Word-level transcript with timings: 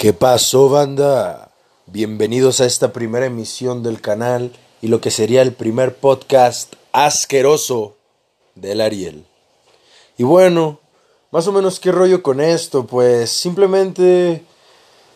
¿Qué 0.00 0.14
pasó, 0.14 0.70
banda? 0.70 1.50
Bienvenidos 1.84 2.62
a 2.62 2.64
esta 2.64 2.90
primera 2.90 3.26
emisión 3.26 3.82
del 3.82 4.00
canal 4.00 4.50
y 4.80 4.88
lo 4.88 5.02
que 5.02 5.10
sería 5.10 5.42
el 5.42 5.52
primer 5.52 5.94
podcast 5.94 6.72
asqueroso 6.90 7.96
del 8.54 8.80
Ariel. 8.80 9.26
Y 10.16 10.22
bueno, 10.22 10.80
más 11.32 11.46
o 11.48 11.52
menos 11.52 11.78
qué 11.80 11.92
rollo 11.92 12.22
con 12.22 12.40
esto, 12.40 12.86
pues 12.86 13.28
simplemente... 13.28 14.42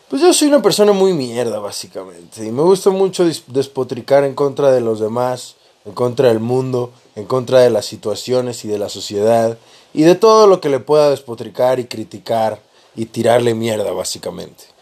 Pues 0.07 0.21
yo 0.21 0.31
soy 0.33 0.49
una 0.49 0.61
persona 0.61 0.91
muy 0.91 1.13
mierda, 1.13 1.57
básicamente. 1.57 2.45
Y 2.45 2.51
me 2.51 2.61
gusta 2.61 2.91
mucho 2.91 3.25
despotricar 3.47 4.23
en 4.23 4.35
contra 4.35 4.71
de 4.71 4.81
los 4.81 4.99
demás, 4.99 5.55
en 5.85 5.93
contra 5.93 6.27
del 6.27 6.41
mundo, 6.41 6.93
en 7.15 7.25
contra 7.25 7.61
de 7.61 7.71
las 7.71 7.87
situaciones 7.87 8.63
y 8.65 8.67
de 8.67 8.77
la 8.77 8.89
sociedad, 8.89 9.57
y 9.95 10.03
de 10.03 10.13
todo 10.13 10.45
lo 10.45 10.61
que 10.61 10.69
le 10.69 10.79
pueda 10.79 11.09
despotricar 11.09 11.79
y 11.79 11.85
criticar 11.85 12.61
y 12.95 13.07
tirarle 13.07 13.55
mierda, 13.55 13.91
básicamente. 13.91 14.74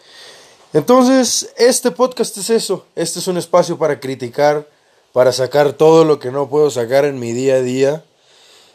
Entonces, 0.74 1.54
este 1.56 1.92
podcast 1.92 2.36
es 2.36 2.50
eso. 2.50 2.84
Este 2.96 3.20
es 3.20 3.28
un 3.28 3.36
espacio 3.36 3.78
para 3.78 4.00
criticar, 4.00 4.68
para 5.12 5.32
sacar 5.32 5.72
todo 5.72 6.04
lo 6.04 6.18
que 6.18 6.32
no 6.32 6.50
puedo 6.50 6.68
sacar 6.68 7.04
en 7.04 7.20
mi 7.20 7.32
día 7.32 7.54
a 7.54 7.62
día. 7.62 8.04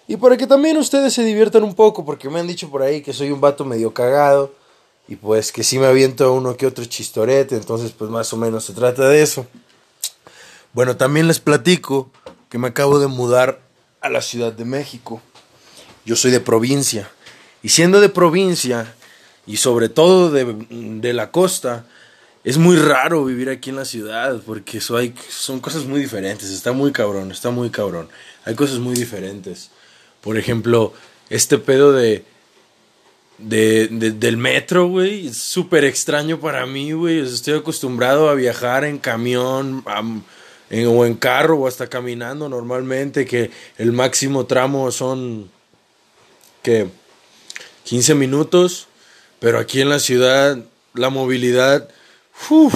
Y 0.08 0.16
para 0.16 0.38
que 0.38 0.48
también 0.48 0.78
ustedes 0.78 1.14
se 1.14 1.26
diviertan 1.26 1.66
un 1.66 1.76
poco, 1.76 2.06
porque 2.06 2.30
me 2.30 2.40
han 2.40 2.48
dicho 2.48 2.70
por 2.70 2.84
ahí 2.84 3.02
que 3.02 3.12
soy 3.12 3.32
un 3.32 3.42
vato 3.42 3.66
medio 3.66 3.94
cagado. 3.94 4.54
Y 5.10 5.18
pues 5.18 5.52
que 5.52 5.62
sí 5.62 5.78
me 5.78 5.88
aviento 5.88 6.32
uno 6.32 6.56
que 6.56 6.68
otro 6.68 6.86
chistorete. 6.86 7.58
Entonces, 7.58 7.92
pues 7.92 8.10
más 8.10 8.32
o 8.32 8.38
menos 8.38 8.64
se 8.64 8.72
trata 8.72 9.10
de 9.10 9.22
eso. 9.22 9.46
Bueno, 10.72 10.96
también 10.96 11.28
les 11.28 11.42
platico 11.42 12.10
que 12.48 12.58
me 12.58 12.70
acabo 12.70 13.00
de 13.00 13.08
mudar 13.08 13.60
a 14.00 14.08
la 14.08 14.22
Ciudad 14.22 14.54
de 14.54 14.64
México. 14.64 15.22
Yo 16.06 16.16
soy 16.16 16.32
de 16.32 16.40
provincia. 16.40 17.12
Y 17.62 17.68
siendo 17.68 18.00
de 18.00 18.08
provincia, 18.08 18.96
y 19.50 19.58
sobre 19.58 19.90
todo 19.90 20.30
de, 20.30 21.12
la 21.12 21.32
costa, 21.32 21.88
es 22.44 22.60
muy 22.60 22.76
raro 22.76 23.26
vivir 23.26 23.50
aquí 23.50 23.72
en 23.72 23.78
la 23.78 23.86
ciudad 23.86 24.40
porque 24.46 24.78
eso 24.78 24.96
hay, 24.96 25.16
son 25.28 25.60
cosas 25.60 25.86
muy 25.86 26.00
diferentes, 26.00 26.52
está 26.52 26.72
muy 26.72 26.92
cabrón, 26.92 27.32
está 27.32 27.50
muy 27.50 27.72
cabrón. 27.72 28.10
Hay 28.46 28.54
cosas 28.54 28.78
muy 28.78 28.94
diferentes. 28.94 29.72
Por 30.22 30.38
ejemplo, 30.38 30.94
este 31.32 31.58
pedo 31.58 31.94
de, 31.94 32.24
de, 33.40 33.88
del 33.88 34.38
metro, 34.38 34.88
güey, 34.88 35.30
es 35.30 35.38
súper 35.38 35.84
extraño 35.84 36.40
para 36.40 36.68
mí, 36.68 36.92
güey. 36.92 37.18
Estoy 37.18 37.56
acostumbrado 37.56 38.30
a 38.30 38.36
viajar 38.36 38.84
en 38.84 39.00
camión 39.00 39.84
o 39.84 41.06
en 41.08 41.16
carro 41.16 41.58
o 41.58 41.68
hasta 41.68 41.88
caminando 41.88 42.50
normalmente, 42.50 43.26
que 43.26 43.50
el 43.80 43.94
máximo 43.94 44.46
tramo 44.46 44.92
son, 44.92 45.50
que 46.62 46.88
15 47.86 48.14
minutos 48.14 48.89
pero 49.40 49.60
aquí 49.60 49.82
en 49.82 49.90
la 49.90 50.00
ciudad, 50.00 50.58
la 50.94 51.10
movilidad, 51.10 51.88
uf, 52.50 52.74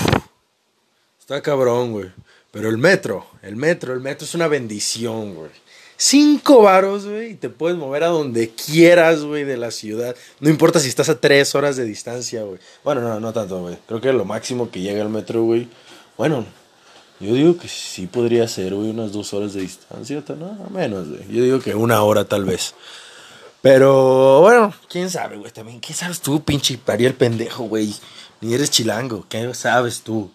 está 1.20 1.42
cabrón, 1.42 1.92
güey. 1.92 2.12
Pero 2.52 2.70
el 2.70 2.78
metro, 2.78 3.26
el 3.42 3.56
metro, 3.56 3.94
el 3.94 4.00
metro 4.00 4.26
es 4.26 4.36
una 4.36 4.48
bendición, 4.48 5.34
güey. 5.34 5.50
Cinco 5.98 6.62
varos, 6.62 7.06
güey, 7.06 7.32
y 7.32 7.36
te 7.36 7.50
puedes 7.50 7.78
mover 7.78 8.04
a 8.04 8.08
donde 8.08 8.50
quieras, 8.50 9.24
güey, 9.24 9.44
de 9.44 9.58
la 9.58 9.72
ciudad. 9.72 10.16
No 10.40 10.50
importa 10.50 10.80
si 10.80 10.90
estás 10.90 11.10
a 11.10 11.20
tres 11.20 11.56
horas 11.56 11.78
de 11.78 11.86
distancia, 11.86 12.44
güey. 12.44 12.60
Bueno, 12.84 13.02
no, 13.02 13.20
no 13.20 13.34
tanto, 13.34 13.62
güey. 13.62 13.78
Creo 13.88 14.02
que 14.02 14.14
lo 14.14 14.26
máximo 14.26 14.70
que 14.70 14.82
llega 14.82 15.02
el 15.02 15.10
metro, 15.10 15.44
güey. 15.44 15.68
Bueno, 16.18 16.46
yo 17.20 17.34
digo 17.34 17.58
que 17.58 17.68
sí 17.68 18.08
podría 18.08 18.48
ser, 18.48 18.76
güey, 18.76 18.90
unas 18.90 19.14
dos 19.14 19.34
horas 19.34 19.54
de 19.54 19.62
distancia, 19.62 20.24
no, 20.38 20.70
menos, 20.72 21.08
güey. 21.10 21.22
Yo 21.30 21.44
digo 21.44 21.60
que 21.60 21.74
una 21.74 22.04
hora 22.04 22.26
tal 22.26 22.46
vez. 22.46 22.76
Pero 23.64 24.42
bueno, 24.42 24.74
quién 24.90 25.10
sabe, 25.10 25.38
güey, 25.38 25.54
también. 25.54 25.80
¿Qué 25.80 25.94
sabes 25.94 26.20
tú, 26.20 26.44
pinche 26.44 26.78
el 26.86 27.14
pendejo, 27.14 27.64
güey? 27.64 27.96
Ni 28.42 28.54
eres 28.54 28.70
chilango, 28.70 29.26
¿qué 29.30 29.54
sabes 29.54 30.02
tú? 30.02 30.30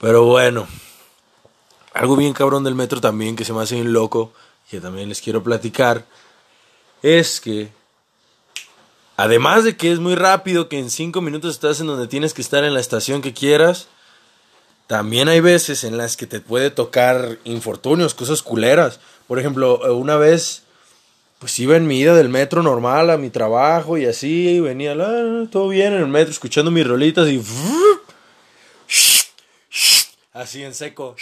Pero 0.00 0.24
bueno, 0.24 0.66
algo 1.92 2.16
bien 2.16 2.32
cabrón 2.32 2.64
del 2.64 2.74
metro 2.74 3.02
también 3.02 3.36
que 3.36 3.44
se 3.44 3.52
me 3.52 3.60
hace 3.60 3.74
bien 3.74 3.92
loco, 3.92 4.32
que 4.70 4.80
también 4.80 5.10
les 5.10 5.20
quiero 5.20 5.42
platicar, 5.42 6.06
es 7.02 7.38
que 7.42 7.68
además 9.18 9.64
de 9.64 9.76
que 9.76 9.92
es 9.92 9.98
muy 9.98 10.14
rápido, 10.14 10.70
que 10.70 10.78
en 10.78 10.88
cinco 10.88 11.20
minutos 11.20 11.52
estás 11.54 11.80
en 11.80 11.86
donde 11.86 12.06
tienes 12.06 12.32
que 12.32 12.40
estar 12.40 12.64
en 12.64 12.72
la 12.72 12.80
estación 12.80 13.20
que 13.20 13.34
quieras, 13.34 13.88
también 14.86 15.28
hay 15.28 15.40
veces 15.40 15.84
en 15.84 15.98
las 15.98 16.16
que 16.16 16.26
te 16.26 16.40
puede 16.40 16.70
tocar 16.70 17.38
infortunios, 17.44 18.14
cosas 18.14 18.40
culeras. 18.40 19.00
Por 19.26 19.38
ejemplo, 19.38 19.80
una 19.94 20.16
vez 20.16 20.62
pues 21.38 21.58
iba 21.58 21.76
en 21.76 21.86
mi 21.86 22.00
ida 22.00 22.14
del 22.14 22.28
metro 22.28 22.62
normal 22.62 23.10
a 23.10 23.16
mi 23.16 23.30
trabajo 23.30 23.96
y 23.96 24.06
así, 24.06 24.48
y 24.48 24.60
venía 24.60 24.94
todo 25.50 25.68
bien 25.68 25.92
en 25.92 26.00
el 26.00 26.08
metro 26.08 26.32
escuchando 26.32 26.70
mis 26.70 26.86
rolitas 26.86 27.28
y 27.28 27.40
así 30.32 30.62
en 30.62 30.74
seco, 30.74 31.16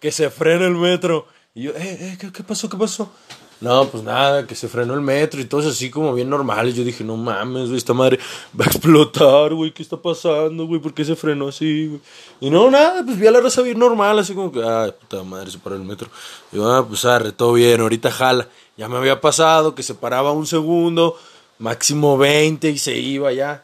que 0.00 0.12
se 0.12 0.30
frena 0.30 0.66
el 0.66 0.74
metro. 0.74 1.26
Y 1.54 1.62
yo, 1.64 1.72
eh, 1.72 1.98
eh, 2.00 2.16
¿qué, 2.20 2.30
qué 2.32 2.42
pasó? 2.42 2.68
¿Qué 2.68 2.76
pasó? 2.76 3.12
No, 3.60 3.86
pues 3.88 4.02
nada, 4.02 4.46
que 4.46 4.54
se 4.54 4.68
frenó 4.68 4.94
el 4.94 5.02
metro 5.02 5.38
y 5.38 5.44
todo 5.44 5.60
eso 5.60 5.68
así 5.68 5.90
como 5.90 6.14
bien 6.14 6.30
normal. 6.30 6.70
Y 6.70 6.72
yo 6.72 6.82
dije, 6.82 7.04
no 7.04 7.18
mames, 7.18 7.66
güey, 7.66 7.76
esta 7.76 7.92
madre 7.92 8.18
va 8.58 8.64
a 8.64 8.68
explotar, 8.68 9.52
güey, 9.52 9.70
¿qué 9.70 9.82
está 9.82 9.98
pasando, 9.98 10.66
güey? 10.66 10.80
¿Por 10.80 10.94
qué 10.94 11.04
se 11.04 11.14
frenó 11.14 11.48
así, 11.48 11.88
güey? 11.88 12.00
Y 12.40 12.48
no, 12.48 12.70
nada, 12.70 13.04
pues 13.04 13.18
vi 13.18 13.26
a 13.26 13.30
la 13.30 13.40
raza 13.40 13.60
bien 13.60 13.78
normal, 13.78 14.18
así 14.18 14.34
como 14.34 14.50
que, 14.50 14.62
ay, 14.62 14.92
puta 14.98 15.22
madre, 15.24 15.50
se 15.50 15.58
paró 15.58 15.76
el 15.76 15.82
metro. 15.82 16.08
Y 16.52 16.56
yo, 16.56 16.72
ah, 16.72 16.86
pues 16.88 17.04
arre, 17.04 17.32
todo 17.32 17.52
bien, 17.52 17.82
ahorita 17.82 18.10
jala. 18.10 18.48
Ya 18.78 18.88
me 18.88 18.96
había 18.96 19.20
pasado 19.20 19.74
que 19.74 19.82
se 19.82 19.94
paraba 19.94 20.32
un 20.32 20.46
segundo, 20.46 21.18
máximo 21.58 22.16
20 22.16 22.70
y 22.70 22.78
se 22.78 22.96
iba 22.96 23.30
ya. 23.30 23.62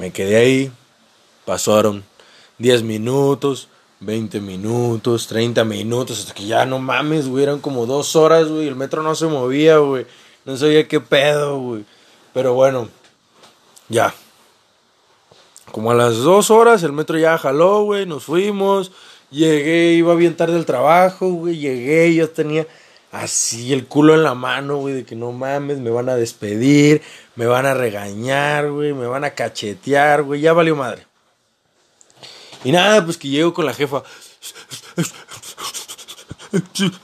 Me 0.00 0.12
quedé 0.12 0.36
ahí, 0.36 0.72
pasaron 1.44 2.02
10 2.58 2.82
minutos, 2.82 3.68
20 4.02 4.40
minutos, 4.40 5.26
30 5.28 5.64
minutos, 5.64 6.20
hasta 6.20 6.34
que 6.34 6.46
ya 6.46 6.66
no 6.66 6.78
mames, 6.78 7.28
güey, 7.28 7.44
eran 7.44 7.60
como 7.60 7.86
dos 7.86 8.16
horas, 8.16 8.48
güey, 8.48 8.66
el 8.66 8.74
metro 8.76 9.02
no 9.02 9.14
se 9.14 9.26
movía, 9.26 9.78
güey, 9.78 10.06
no 10.44 10.56
sabía 10.56 10.88
qué 10.88 11.00
pedo, 11.00 11.58
güey. 11.58 11.84
Pero 12.34 12.54
bueno, 12.54 12.88
ya. 13.88 14.12
Como 15.70 15.90
a 15.90 15.94
las 15.94 16.16
dos 16.18 16.50
horas 16.50 16.82
el 16.82 16.92
metro 16.92 17.18
ya 17.18 17.38
jaló, 17.38 17.84
güey, 17.84 18.04
nos 18.04 18.24
fuimos, 18.24 18.92
llegué, 19.30 19.92
iba 19.92 20.14
bien 20.14 20.36
tarde 20.36 20.56
al 20.56 20.66
trabajo, 20.66 21.30
güey, 21.30 21.58
llegué, 21.58 22.12
yo 22.14 22.28
tenía 22.28 22.66
así 23.12 23.72
el 23.72 23.86
culo 23.86 24.14
en 24.14 24.24
la 24.24 24.34
mano, 24.34 24.78
güey, 24.78 24.94
de 24.94 25.04
que 25.04 25.14
no 25.14 25.32
mames, 25.32 25.78
me 25.78 25.90
van 25.90 26.08
a 26.08 26.16
despedir, 26.16 27.02
me 27.36 27.46
van 27.46 27.66
a 27.66 27.74
regañar, 27.74 28.70
güey, 28.70 28.92
me 28.92 29.06
van 29.06 29.24
a 29.24 29.30
cachetear, 29.30 30.24
güey, 30.24 30.40
ya 30.40 30.52
valió 30.52 30.74
madre. 30.74 31.06
Y 32.64 32.72
nada, 32.72 33.04
pues 33.04 33.16
que 33.16 33.28
llego 33.28 33.52
con 33.52 33.66
la 33.66 33.74
jefa. 33.74 34.02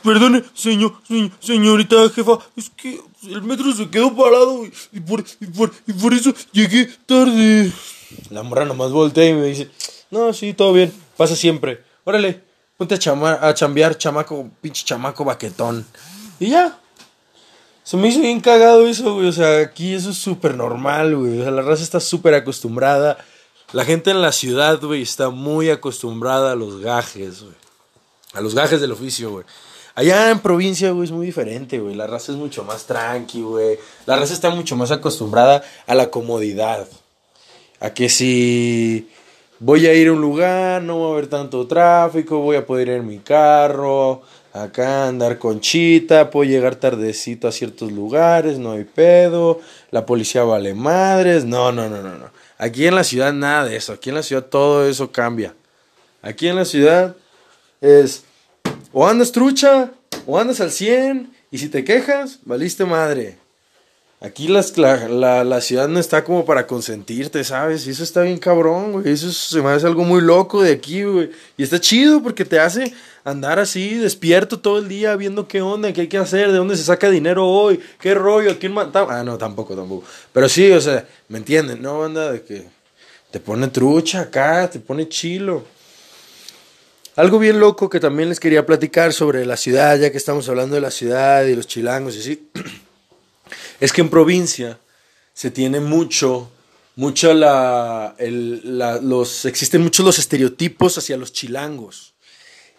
Perdone, 0.03 0.45
señor, 0.55 1.01
señorita 1.41 2.09
jefa, 2.11 2.39
es 2.57 2.71
que 2.71 3.01
el 3.23 3.43
metro 3.43 3.73
se 3.73 3.89
quedó 3.89 4.15
parado 4.15 4.65
y 4.93 5.01
por, 5.01 5.25
y 5.41 5.47
por, 5.47 5.73
y 5.87 5.93
por 5.95 6.13
eso 6.13 6.35
llegué 6.53 6.87
tarde. 7.07 7.73
La 8.31 8.43
morra 8.43 8.65
nomás 8.65 8.91
voltea 8.91 9.29
y 9.29 9.33
me 9.35 9.47
dice, 9.47 9.71
no, 10.11 10.33
sí, 10.33 10.53
todo 10.53 10.73
bien, 10.73 10.93
pasa 11.17 11.35
siempre. 11.35 11.83
Órale, 12.05 12.43
ponte 12.77 12.95
a, 12.95 13.49
a 13.49 13.55
chambear, 13.55 13.97
chamaco, 13.97 14.51
pinche 14.61 14.85
chamaco 14.85 15.25
baquetón. 15.25 15.87
Y 16.39 16.51
ya. 16.51 16.79
Se 17.83 17.97
me 17.97 18.09
hizo 18.09 18.21
bien 18.21 18.41
cagado 18.41 18.87
eso, 18.87 19.15
güey. 19.15 19.29
O 19.29 19.33
sea, 19.33 19.61
aquí 19.61 19.95
eso 19.95 20.11
es 20.11 20.19
súper 20.19 20.55
normal, 20.55 21.17
güey. 21.17 21.41
O 21.41 21.43
sea, 21.43 21.51
la 21.51 21.63
raza 21.63 21.83
está 21.83 22.01
súper 22.01 22.35
acostumbrada 22.35 23.17
la 23.73 23.85
gente 23.85 24.11
en 24.11 24.23
la 24.23 24.33
ciudad, 24.33 24.81
güey, 24.81 25.03
está 25.03 25.31
muy 25.31 25.71
acostumbrada 25.71 26.53
a 26.53 26.57
los 26.57 26.81
gajes, 26.81 27.43
güey. 27.43 27.55
A 28.33 28.41
los 28.41 28.55
gajes 28.55 28.81
del 28.81 28.93
oficio, 28.93 29.31
güey. 29.31 29.45
Allá 29.95 30.31
en 30.31 30.39
provincia, 30.39 30.91
güey, 30.93 31.05
es 31.05 31.11
muy 31.11 31.27
diferente, 31.27 31.79
güey. 31.79 31.95
La 31.95 32.07
raza 32.07 32.33
es 32.33 32.39
mucho 32.39 32.65
más 32.65 32.85
tranqui, 32.85 33.43
güey. 33.43 33.79
La 34.07 34.17
raza 34.17 34.33
está 34.33 34.51
mucho 34.51 34.77
más 34.77 34.91
acostumbrada 34.91 35.63
a 35.87 35.95
la 35.95 36.11
comodidad. 36.11 36.87
A 37.81 37.91
que 37.91 38.09
si 38.09 39.09
voy 39.59 39.87
a 39.87 39.95
ir 39.95 40.09
a 40.09 40.13
un 40.13 40.21
lugar, 40.21 40.83
no 40.83 41.01
va 41.01 41.09
a 41.09 41.13
haber 41.13 41.27
tanto 41.27 41.67
tráfico, 41.67 42.39
voy 42.39 42.57
a 42.57 42.67
poder 42.67 42.89
ir 42.89 42.95
en 42.95 43.07
mi 43.07 43.19
carro, 43.19 44.23
acá 44.53 45.09
andar 45.09 45.39
con 45.39 45.61
chita, 45.61 46.31
puedo 46.31 46.51
llegar 46.51 46.77
tardecito 46.77 47.49
a 47.49 47.53
ciertos 47.53 47.93
lugares, 47.93 48.59
no 48.59 48.73
hay 48.73 48.85
pedo, 48.85 49.61
la 49.91 50.07
policía 50.07 50.43
vale 50.45 50.75
madres, 50.75 51.45
no, 51.45 51.73
no, 51.73 51.89
no, 51.89 52.03
no, 52.03 52.17
no. 52.17 52.31
Aquí 52.59 52.87
en 52.87 52.95
la 52.95 53.05
ciudad 53.05 53.33
nada 53.33 53.65
de 53.65 53.77
eso. 53.77 53.93
Aquí 53.93 54.09
en 54.09 54.17
la 54.17 54.23
ciudad 54.23 54.45
todo 54.45 54.89
eso 54.89 55.13
cambia. 55.13 55.55
Aquí 56.23 56.49
en 56.49 56.57
la 56.57 56.65
ciudad 56.65 57.15
es 57.81 58.25
o 58.93 59.07
andas 59.07 59.33
trucha 59.33 59.93
o 60.27 60.39
andas 60.39 60.61
al 60.61 60.71
100 60.71 61.33
y 61.51 61.59
si 61.59 61.69
te 61.69 61.85
quejas, 61.85 62.41
valiste 62.45 62.85
madre. 62.85 63.39
Aquí 64.21 64.49
las, 64.49 64.77
la, 64.77 65.45
la, 65.45 65.61
ciudad 65.61 65.87
no 65.87 66.01
está 66.01 66.25
como 66.25 66.45
para 66.45 66.67
consentirte, 66.67 67.45
¿sabes? 67.45 67.87
Y 67.87 67.91
eso 67.91 68.03
está 68.03 68.23
bien 68.23 68.39
cabrón, 68.39 68.91
güey. 68.91 69.09
Eso 69.13 69.31
se 69.31 69.63
me 69.63 69.71
hace 69.71 69.87
algo 69.87 70.03
muy 70.03 70.21
loco 70.21 70.61
de 70.61 70.73
aquí, 70.73 71.05
güey. 71.05 71.31
Y 71.57 71.63
está 71.63 71.81
chido 71.81 72.21
porque 72.21 72.45
te 72.45 72.59
hace 72.59 72.93
andar 73.23 73.61
así, 73.61 73.95
despierto 73.95 74.59
todo 74.59 74.79
el 74.79 74.89
día, 74.89 75.15
viendo 75.15 75.47
qué 75.47 75.63
onda, 75.63 75.93
qué 75.93 76.01
hay 76.03 76.09
que 76.09 76.19
hacer, 76.19 76.51
de 76.51 76.59
dónde 76.59 76.77
se 76.77 76.83
saca 76.83 77.11
dinero 77.11 77.47
hoy, 77.47 77.79
qué 78.01 78.13
rollo, 78.13 78.59
quién 78.59 78.73
mata. 78.73 79.07
Ah, 79.09 79.23
no, 79.23 79.39
tampoco, 79.39 79.77
tampoco. 79.77 80.05
Pero 80.33 80.49
sí, 80.49 80.69
o 80.73 80.81
sea, 80.81 81.07
¿me 81.29 81.39
entienden? 81.39 81.81
No, 81.81 82.03
anda 82.03 82.33
de 82.33 82.43
que 82.43 82.67
te 83.31 83.39
pone 83.39 83.69
trucha 83.69 84.23
acá, 84.23 84.69
te 84.69 84.81
pone 84.81 85.09
chilo. 85.09 85.65
Algo 87.15 87.39
bien 87.39 87.61
loco 87.61 87.89
que 87.89 88.01
también 88.01 88.29
les 88.29 88.41
quería 88.41 88.67
platicar 88.67 89.13
sobre 89.13 89.47
la 89.47 89.57
ciudad, 89.57 89.97
ya 89.97 90.11
que 90.11 90.19
estamos 90.19 90.49
hablando 90.49 90.75
de 90.75 90.81
la 90.81 90.91
ciudad 90.91 91.45
y 91.45 91.55
los 91.55 91.69
chilangos 91.69 92.17
y 92.17 92.21
así, 92.21 92.49
es 93.81 93.93
que 93.93 94.01
en 94.01 94.09
provincia 94.09 94.79
se 95.35 95.51
tiene 95.51 95.81
mucho, 95.81 96.51
mucho 96.97 97.33
la, 97.33 98.15
los, 98.19 99.45
existen 99.45 99.83
muchos 99.83 100.05
los 100.05 100.19
estereotipos 100.19 100.99
hacia 100.99 101.17
los 101.17 101.33
chilangos, 101.33 102.15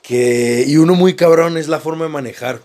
que, 0.01 0.66
y 0.68 0.78
uno 0.78 0.96
muy 0.96 1.16
cabrón 1.16 1.57
es 1.57 1.68
la 1.68 1.80
forma 1.80 2.06
de 2.06 2.12
manejar. 2.12 2.62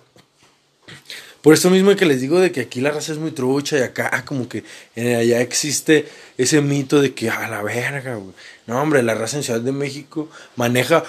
Por 1.42 1.52
eso 1.52 1.69
mismo 1.69 1.94
que 1.94 2.06
les 2.06 2.22
digo 2.22 2.40
de 2.40 2.50
que 2.50 2.62
aquí 2.62 2.81
la 2.81 2.90
raza 2.90 3.12
es 3.12 3.19
muy 3.19 3.31
trucha 3.31 3.76
y 3.76 3.82
acá 3.82 4.25
como 4.25 4.48
que 4.48 4.64
allá 4.96 5.42
existe 5.42 6.08
ese 6.38 6.62
mito 6.62 7.02
de 7.02 7.12
que 7.12 7.28
a 7.28 7.46
la 7.48 7.62
verga, 7.62 8.14
güey. 8.14 8.34
No, 8.66 8.81
hombre, 8.81 9.02
la 9.02 9.14
raza 9.14 9.36
en 9.36 9.42
Ciudad 9.42 9.60
de 9.60 9.70
México 9.70 10.31
maneja 10.56 11.04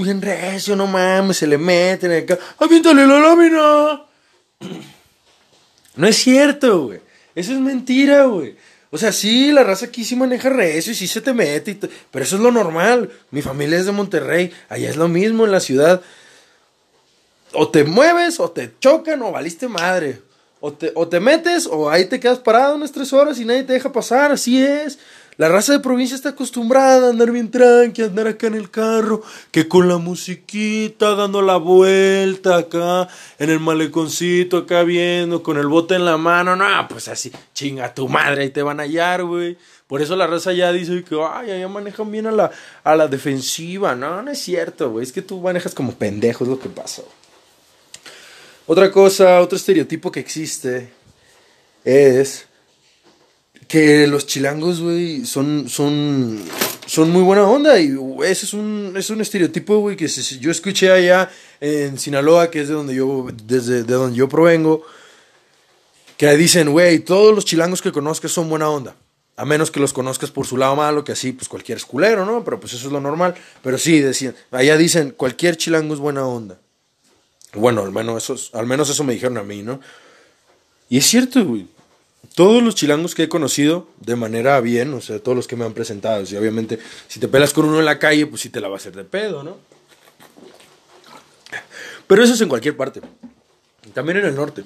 bien 0.00 0.22
recio, 0.22 0.76
no 0.76 0.86
mames, 0.86 1.38
se 1.38 1.48
le 1.48 1.58
meten 1.58 2.12
acá, 2.12 2.38
aviéntale 2.60 3.04
la 3.04 3.18
lámina. 3.18 4.02
No 5.98 6.06
es 6.06 6.16
cierto, 6.16 6.86
güey. 6.86 7.00
Eso 7.34 7.52
es 7.52 7.60
mentira, 7.60 8.24
güey. 8.24 8.56
O 8.90 8.96
sea, 8.96 9.12
sí, 9.12 9.52
la 9.52 9.64
raza 9.64 9.86
aquí 9.86 10.02
sí 10.02 10.16
maneja 10.16 10.48
recio 10.48 10.92
y 10.92 10.94
sí 10.94 11.06
se 11.06 11.20
te 11.20 11.34
mete, 11.34 11.78
pero 12.10 12.24
eso 12.24 12.36
es 12.36 12.42
lo 12.42 12.50
normal. 12.50 13.10
Mi 13.30 13.42
familia 13.42 13.78
es 13.78 13.84
de 13.84 13.92
Monterrey, 13.92 14.50
allá 14.70 14.88
es 14.88 14.96
lo 14.96 15.08
mismo 15.08 15.44
en 15.44 15.52
la 15.52 15.60
ciudad 15.60 16.00
o 17.52 17.68
te 17.68 17.84
mueves 17.84 18.40
o 18.40 18.50
te 18.50 18.72
chocan 18.80 19.22
o 19.22 19.32
valiste 19.32 19.68
madre. 19.68 20.20
O 20.60 20.72
te, 20.72 20.90
o 20.96 21.06
te 21.06 21.20
metes 21.20 21.68
o 21.70 21.88
ahí 21.88 22.06
te 22.06 22.18
quedas 22.18 22.40
parado 22.40 22.74
unas 22.74 22.90
tres 22.90 23.12
horas 23.12 23.38
y 23.38 23.44
nadie 23.44 23.62
te 23.62 23.74
deja 23.74 23.92
pasar, 23.92 24.32
así 24.32 24.60
es. 24.60 24.98
La 25.38 25.48
raza 25.48 25.72
de 25.72 25.78
provincia 25.78 26.16
está 26.16 26.30
acostumbrada 26.30 27.06
a 27.06 27.10
andar 27.10 27.30
bien 27.30 27.48
tranqui, 27.48 28.02
a 28.02 28.06
andar 28.06 28.26
acá 28.26 28.48
en 28.48 28.54
el 28.54 28.72
carro, 28.72 29.22
que 29.52 29.68
con 29.68 29.86
la 29.86 29.96
musiquita, 29.96 31.14
dando 31.14 31.42
la 31.42 31.58
vuelta 31.58 32.56
acá, 32.56 33.06
en 33.38 33.48
el 33.48 33.60
maleconcito, 33.60 34.56
acá 34.56 34.82
viendo, 34.82 35.44
con 35.44 35.56
el 35.56 35.68
bote 35.68 35.94
en 35.94 36.04
la 36.04 36.16
mano, 36.16 36.56
no, 36.56 36.66
pues 36.88 37.06
así, 37.06 37.30
chinga 37.54 37.94
tu 37.94 38.08
madre, 38.08 38.46
y 38.46 38.50
te 38.50 38.62
van 38.62 38.80
a 38.80 38.82
hallar, 38.82 39.22
güey. 39.22 39.56
Por 39.86 40.02
eso 40.02 40.16
la 40.16 40.26
raza 40.26 40.52
ya 40.52 40.72
dice 40.72 41.04
que, 41.04 41.16
ay, 41.22 41.60
ya 41.60 41.68
manejan 41.68 42.10
bien 42.10 42.26
a 42.26 42.32
la, 42.32 42.50
a 42.82 42.96
la 42.96 43.06
defensiva. 43.06 43.94
No, 43.94 44.20
no 44.20 44.32
es 44.32 44.40
cierto, 44.40 44.90
güey, 44.90 45.04
es 45.04 45.12
que 45.12 45.22
tú 45.22 45.40
manejas 45.40 45.72
como 45.72 45.94
pendejo, 45.94 46.42
es 46.42 46.50
lo 46.50 46.58
que 46.58 46.68
pasa, 46.68 47.02
otra 48.66 48.90
cosa, 48.90 49.40
otro 49.40 49.56
estereotipo 49.56 50.10
que 50.10 50.18
existe 50.18 50.90
es 51.84 52.48
que 53.68 54.06
los 54.06 54.26
chilangos, 54.26 54.80
güey, 54.80 55.26
son, 55.26 55.68
son, 55.68 56.42
son 56.86 57.10
muy 57.10 57.22
buena 57.22 57.46
onda 57.46 57.78
y 57.78 57.94
ese 58.24 58.46
es 58.46 58.54
un, 58.54 58.94
es 58.96 59.10
un 59.10 59.20
estereotipo, 59.20 59.78
güey, 59.78 59.96
que 59.96 60.08
yo 60.08 60.50
escuché 60.50 60.90
allá 60.90 61.30
en 61.60 61.98
Sinaloa, 61.98 62.50
que 62.50 62.62
es 62.62 62.68
de 62.68 62.74
donde 62.74 62.94
yo, 62.94 63.28
desde 63.44 63.84
de 63.84 63.94
donde 63.94 64.16
yo 64.16 64.28
provengo, 64.28 64.82
que 66.16 66.34
dicen, 66.36 66.72
güey, 66.72 67.00
todos 67.00 67.34
los 67.34 67.44
chilangos 67.44 67.82
que 67.82 67.92
conozcas 67.92 68.32
son 68.32 68.48
buena 68.48 68.70
onda. 68.70 68.96
A 69.36 69.44
menos 69.44 69.70
que 69.70 69.78
los 69.78 69.92
conozcas 69.92 70.32
por 70.32 70.46
su 70.46 70.56
lado 70.56 70.74
malo, 70.74 71.04
que 71.04 71.12
así, 71.12 71.30
pues 71.30 71.48
cualquier 71.48 71.78
es 71.78 71.84
culero, 71.84 72.26
¿no? 72.26 72.42
Pero 72.42 72.58
pues 72.58 72.72
eso 72.72 72.88
es 72.88 72.92
lo 72.92 73.00
normal. 73.00 73.36
Pero 73.62 73.78
sí, 73.78 74.00
decían, 74.00 74.34
allá 74.50 74.76
dicen, 74.76 75.12
cualquier 75.16 75.56
chilango 75.56 75.94
es 75.94 76.00
buena 76.00 76.26
onda. 76.26 76.58
Bueno, 77.54 77.82
al 77.82 77.92
menos, 77.92 78.28
eso, 78.28 78.58
al 78.58 78.66
menos 78.66 78.90
eso 78.90 79.04
me 79.04 79.12
dijeron 79.12 79.38
a 79.38 79.44
mí, 79.44 79.62
¿no? 79.62 79.78
Y 80.88 80.98
es 80.98 81.06
cierto, 81.06 81.44
güey. 81.44 81.68
Todos 82.38 82.62
los 82.62 82.76
chilangos 82.76 83.16
que 83.16 83.24
he 83.24 83.28
conocido 83.28 83.88
de 83.98 84.14
manera 84.14 84.60
bien, 84.60 84.94
o 84.94 85.00
sea, 85.00 85.18
todos 85.18 85.34
los 85.34 85.48
que 85.48 85.56
me 85.56 85.64
han 85.64 85.72
presentado, 85.72 86.22
y 86.22 86.36
obviamente 86.36 86.78
si 87.08 87.18
te 87.18 87.26
pelas 87.26 87.52
con 87.52 87.64
uno 87.64 87.80
en 87.80 87.84
la 87.84 87.98
calle, 87.98 88.28
pues 88.28 88.42
sí 88.42 88.48
te 88.48 88.60
la 88.60 88.68
va 88.68 88.74
a 88.74 88.76
hacer 88.76 88.94
de 88.94 89.02
pedo, 89.02 89.42
¿no? 89.42 89.56
Pero 92.06 92.22
eso 92.22 92.34
es 92.34 92.40
en 92.40 92.48
cualquier 92.48 92.76
parte. 92.76 93.00
También 93.92 94.18
en 94.18 94.26
el 94.26 94.36
norte. 94.36 94.62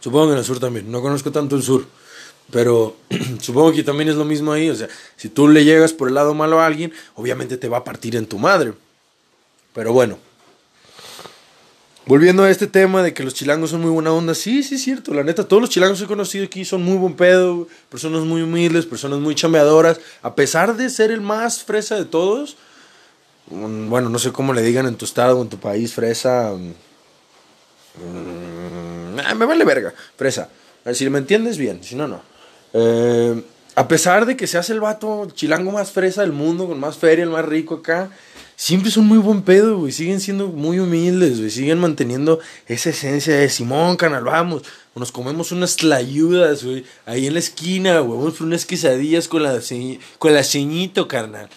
Supongo 0.00 0.28
que 0.28 0.32
en 0.32 0.38
el 0.38 0.44
sur 0.46 0.58
también. 0.58 0.90
No 0.90 1.02
conozco 1.02 1.30
tanto 1.30 1.54
el 1.54 1.62
sur. 1.62 1.84
Pero 2.50 2.96
supongo 3.42 3.72
que 3.72 3.82
también 3.82 4.08
es 4.08 4.16
lo 4.16 4.24
mismo 4.24 4.50
ahí. 4.50 4.70
O 4.70 4.74
sea, 4.74 4.88
si 5.18 5.28
tú 5.28 5.48
le 5.48 5.66
llegas 5.66 5.92
por 5.92 6.08
el 6.08 6.14
lado 6.14 6.32
malo 6.32 6.60
a 6.60 6.66
alguien, 6.66 6.94
obviamente 7.14 7.58
te 7.58 7.68
va 7.68 7.76
a 7.76 7.84
partir 7.84 8.16
en 8.16 8.24
tu 8.24 8.38
madre. 8.38 8.72
Pero 9.74 9.92
bueno, 9.92 10.16
Volviendo 12.10 12.42
a 12.42 12.50
este 12.50 12.66
tema 12.66 13.04
de 13.04 13.14
que 13.14 13.22
los 13.22 13.34
chilangos 13.34 13.70
son 13.70 13.82
muy 13.82 13.90
buena 13.92 14.10
onda, 14.12 14.34
sí, 14.34 14.64
sí 14.64 14.74
es 14.74 14.82
cierto, 14.82 15.14
la 15.14 15.22
neta, 15.22 15.46
todos 15.46 15.60
los 15.60 15.70
chilangos 15.70 15.98
que 15.98 16.06
he 16.06 16.08
conocido 16.08 16.44
aquí 16.44 16.64
son 16.64 16.82
muy 16.82 16.96
buen 16.96 17.14
pedo, 17.14 17.68
personas 17.88 18.22
muy 18.22 18.42
humildes, 18.42 18.84
personas 18.84 19.20
muy 19.20 19.36
chambeadoras, 19.36 20.00
a 20.20 20.34
pesar 20.34 20.76
de 20.76 20.90
ser 20.90 21.12
el 21.12 21.20
más 21.20 21.62
fresa 21.62 21.94
de 21.94 22.04
todos, 22.04 22.56
bueno, 23.46 24.08
no 24.08 24.18
sé 24.18 24.32
cómo 24.32 24.52
le 24.52 24.62
digan 24.62 24.88
en 24.88 24.96
tu 24.96 25.04
estado 25.04 25.38
o 25.38 25.42
en 25.42 25.50
tu 25.50 25.60
país, 25.60 25.94
fresa, 25.94 26.52
mm, 28.02 29.14
me 29.36 29.46
vale 29.46 29.64
verga, 29.64 29.94
fresa, 30.16 30.48
si 30.92 31.08
me 31.10 31.18
entiendes 31.18 31.58
bien, 31.58 31.84
si 31.84 31.94
no, 31.94 32.08
no. 32.08 32.22
Eh, 32.72 33.40
a 33.76 33.86
pesar 33.86 34.26
de 34.26 34.36
que 34.36 34.48
seas 34.48 34.68
el 34.70 34.80
vato 34.80 35.28
chilango 35.32 35.70
más 35.70 35.92
fresa 35.92 36.22
del 36.22 36.32
mundo, 36.32 36.66
con 36.66 36.80
más 36.80 36.98
feria, 36.98 37.22
el 37.22 37.30
más 37.30 37.44
rico 37.44 37.76
acá, 37.76 38.10
siempre 38.60 38.90
son 38.90 39.06
muy 39.06 39.16
buen 39.16 39.40
pedo, 39.40 39.78
güey. 39.78 39.90
Siguen 39.90 40.20
siendo 40.20 40.48
muy 40.48 40.78
humildes, 40.78 41.38
güey. 41.38 41.50
Siguen 41.50 41.78
manteniendo 41.78 42.40
esa 42.66 42.90
esencia 42.90 43.34
de 43.34 43.48
Simón, 43.48 43.96
canal, 43.96 44.24
vamos. 44.24 44.64
Nos 44.94 45.10
comemos 45.10 45.50
unas 45.50 45.76
tlayudas, 45.76 46.62
güey. 46.62 46.84
Ahí 47.06 47.26
en 47.26 47.32
la 47.32 47.38
esquina, 47.38 48.00
güey. 48.00 48.18
Vamos 48.18 48.34
por 48.34 48.46
unas 48.46 48.66
quesadillas 48.66 49.28
con 49.28 49.44
la, 49.44 49.58
con 50.18 50.34
la 50.34 50.44
ceñito, 50.44 51.08
carnal. 51.08 51.48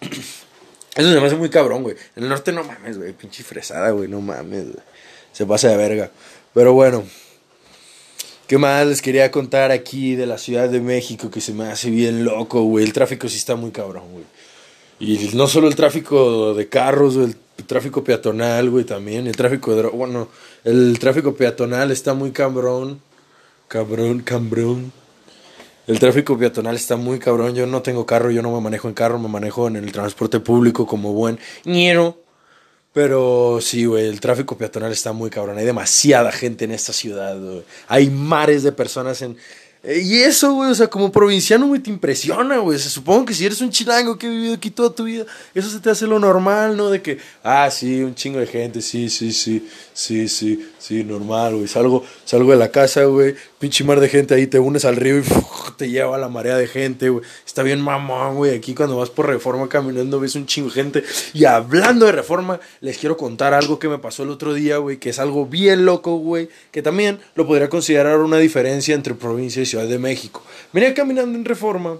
Eso 0.94 1.12
se 1.12 1.20
me 1.20 1.26
hace 1.26 1.34
muy 1.34 1.50
cabrón, 1.50 1.82
güey. 1.82 1.96
En 2.14 2.22
el 2.22 2.28
norte 2.28 2.52
no 2.52 2.62
mames, 2.62 2.96
güey. 2.96 3.12
Pinche 3.12 3.42
fresada, 3.42 3.90
güey. 3.90 4.08
No 4.08 4.20
mames, 4.20 4.66
güey. 4.66 4.84
Se 5.32 5.44
pasa 5.46 5.68
de 5.68 5.76
verga. 5.76 6.12
Pero 6.54 6.74
bueno. 6.74 7.04
¿Qué 8.46 8.56
más 8.56 8.86
les 8.86 9.02
quería 9.02 9.32
contar 9.32 9.72
aquí 9.72 10.14
de 10.14 10.26
la 10.26 10.38
Ciudad 10.38 10.68
de 10.68 10.78
México 10.80 11.28
que 11.28 11.40
se 11.40 11.52
me 11.52 11.64
hace 11.64 11.90
bien 11.90 12.24
loco, 12.24 12.62
güey? 12.62 12.84
El 12.84 12.92
tráfico 12.92 13.28
sí 13.28 13.36
está 13.36 13.56
muy 13.56 13.72
cabrón, 13.72 14.12
güey. 14.12 14.24
Y 14.98 15.30
no 15.34 15.46
solo 15.46 15.68
el 15.68 15.76
tráfico 15.76 16.54
de 16.54 16.68
carros, 16.68 17.16
el 17.16 17.36
tráfico 17.66 18.02
peatonal, 18.02 18.70
güey, 18.70 18.84
también. 18.84 19.26
El 19.26 19.36
tráfico 19.36 19.74
de 19.74 19.82
bueno, 19.88 20.28
el 20.64 20.98
tráfico 20.98 21.34
peatonal 21.34 21.90
está 21.90 22.14
muy 22.14 22.32
cabrón. 22.32 23.00
Cabrón, 23.68 24.20
cabrón. 24.20 24.92
El 25.86 25.98
tráfico 25.98 26.38
peatonal 26.38 26.76
está 26.76 26.96
muy 26.96 27.18
cabrón. 27.18 27.54
Yo 27.54 27.66
no 27.66 27.82
tengo 27.82 28.06
carro, 28.06 28.30
yo 28.30 28.42
no 28.42 28.52
me 28.52 28.60
manejo 28.60 28.88
en 28.88 28.94
carro, 28.94 29.18
me 29.18 29.28
manejo 29.28 29.68
en 29.68 29.76
el 29.76 29.92
transporte 29.92 30.40
público 30.40 30.86
como 30.86 31.12
buen 31.12 31.38
ñero. 31.64 32.18
Pero 32.92 33.58
sí, 33.60 33.84
güey, 33.84 34.06
el 34.06 34.20
tráfico 34.20 34.56
peatonal 34.56 34.90
está 34.90 35.12
muy 35.12 35.28
cabrón. 35.28 35.58
Hay 35.58 35.66
demasiada 35.66 36.32
gente 36.32 36.64
en 36.64 36.72
esta 36.72 36.94
ciudad, 36.94 37.38
güey. 37.38 37.62
Hay 37.88 38.08
mares 38.08 38.62
de 38.62 38.72
personas 38.72 39.20
en, 39.20 39.36
y 39.88 40.16
eso, 40.22 40.52
güey, 40.54 40.70
o 40.70 40.74
sea, 40.74 40.88
como 40.88 41.12
provinciano, 41.12 41.68
güey, 41.68 41.80
te 41.80 41.90
impresiona, 41.90 42.58
güey. 42.58 42.76
Se 42.76 42.90
supongo 42.90 43.26
que 43.26 43.34
si 43.34 43.46
eres 43.46 43.60
un 43.60 43.70
chilango 43.70 44.18
que 44.18 44.26
ha 44.26 44.30
vivido 44.30 44.54
aquí 44.54 44.70
toda 44.70 44.90
tu 44.90 45.04
vida, 45.04 45.24
eso 45.54 45.70
se 45.70 45.78
te 45.78 45.90
hace 45.90 46.08
lo 46.08 46.18
normal, 46.18 46.76
¿no? 46.76 46.90
De 46.90 47.00
que, 47.00 47.18
ah, 47.44 47.70
sí, 47.70 48.02
un 48.02 48.14
chingo 48.14 48.40
de 48.40 48.48
gente, 48.48 48.82
sí, 48.82 49.08
sí, 49.08 49.32
sí, 49.32 49.68
sí, 49.92 50.28
sí, 50.28 50.68
sí, 50.78 51.04
normal, 51.04 51.54
güey. 51.54 51.68
Salgo, 51.68 52.04
salgo 52.24 52.50
de 52.50 52.56
la 52.56 52.72
casa, 52.72 53.04
güey, 53.04 53.36
pinche 53.60 53.84
mar 53.84 54.00
de 54.00 54.08
gente 54.08 54.34
ahí, 54.34 54.48
te 54.48 54.58
unes 54.58 54.84
al 54.84 54.96
río 54.96 55.18
y 55.18 55.22
te 55.76 55.90
lleva 55.90 56.18
la 56.18 56.28
marea 56.28 56.56
de 56.56 56.66
gente, 56.66 57.08
güey. 57.08 57.24
Está 57.44 57.62
bien 57.62 57.80
mamón, 57.80 58.36
güey. 58.36 58.56
Aquí 58.56 58.74
cuando 58.74 58.96
vas 58.96 59.10
por 59.10 59.26
reforma 59.26 59.68
caminando 59.68 60.20
ves 60.20 60.34
un 60.34 60.46
chingo 60.46 60.70
gente. 60.70 61.04
Y 61.34 61.44
hablando 61.44 62.06
de 62.06 62.12
reforma, 62.12 62.60
les 62.80 62.98
quiero 62.98 63.16
contar 63.16 63.54
algo 63.54 63.78
que 63.78 63.88
me 63.88 63.98
pasó 63.98 64.22
el 64.22 64.30
otro 64.30 64.54
día, 64.54 64.78
güey, 64.78 64.98
que 64.98 65.10
es 65.10 65.18
algo 65.18 65.46
bien 65.46 65.84
loco, 65.84 66.16
güey, 66.16 66.48
que 66.70 66.82
también 66.82 67.20
lo 67.34 67.46
podría 67.46 67.68
considerar 67.68 68.18
una 68.18 68.38
diferencia 68.38 68.94
entre 68.94 69.14
provincia 69.14 69.62
y 69.62 69.66
ciudad 69.66 69.86
de 69.86 69.98
México. 69.98 70.42
Venía 70.72 70.94
caminando 70.94 71.38
en 71.38 71.44
reforma. 71.44 71.98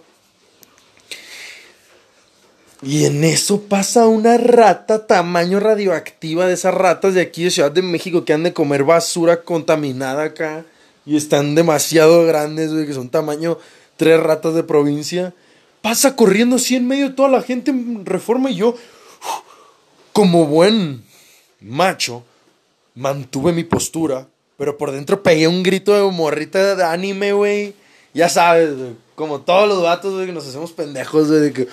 Y 2.83 3.06
en 3.06 3.25
eso 3.25 3.62
pasa 3.62 4.06
una 4.06 4.37
rata 4.37 5.06
tamaño 5.06 5.61
radioactiva 5.61 6.47
de 6.47 6.54
esas 6.54 6.75
ratas 6.75 7.14
de 7.14 7.23
aquí 7.23 7.45
de 7.45 7.50
Ciudad 7.50 7.73
de 7.73 7.80
México 7.80 8.25
que 8.25 8.35
han 8.35 8.42
de 8.42 8.52
comer 8.52 8.85
basura 8.85 9.42
contaminada 9.42 10.25
acá. 10.25 10.66
Y 11.06 11.16
están 11.16 11.54
demasiado 11.54 12.26
grandes, 12.26 12.72
que 12.86 12.92
son 12.92 13.08
tamaño 13.08 13.58
tres 13.96 14.20
ratas 14.20 14.54
de 14.54 14.64
provincia. 14.64 15.34
Pasa 15.80 16.16
corriendo 16.16 16.56
así 16.56 16.76
en 16.76 16.88
medio 16.88 17.08
de 17.08 17.14
toda 17.14 17.28
la 17.28 17.42
gente 17.42 17.70
en 17.70 18.04
reforma 18.04 18.50
y 18.50 18.56
yo, 18.56 18.75
como 20.12 20.46
buen 20.46 21.04
macho, 21.60 22.25
mantuve 22.94 23.52
mi 23.52 23.64
postura 23.64 24.26
pero 24.56 24.78
por 24.78 24.90
dentro 24.90 25.22
pegué 25.22 25.48
un 25.48 25.62
grito 25.62 25.94
de 25.94 26.10
morrita 26.10 26.76
de 26.76 26.84
anime, 26.84 27.32
güey. 27.32 27.75
Ya 28.14 28.28
sabes, 28.28 28.70
Como 29.14 29.40
todos 29.40 29.68
los 29.68 29.82
vatos, 29.82 30.14
güey, 30.14 30.26
que 30.26 30.32
nos 30.32 30.46
hacemos 30.46 30.72
pendejos, 30.72 31.28
güey, 31.28 31.40
de 31.40 31.52
que. 31.52 31.68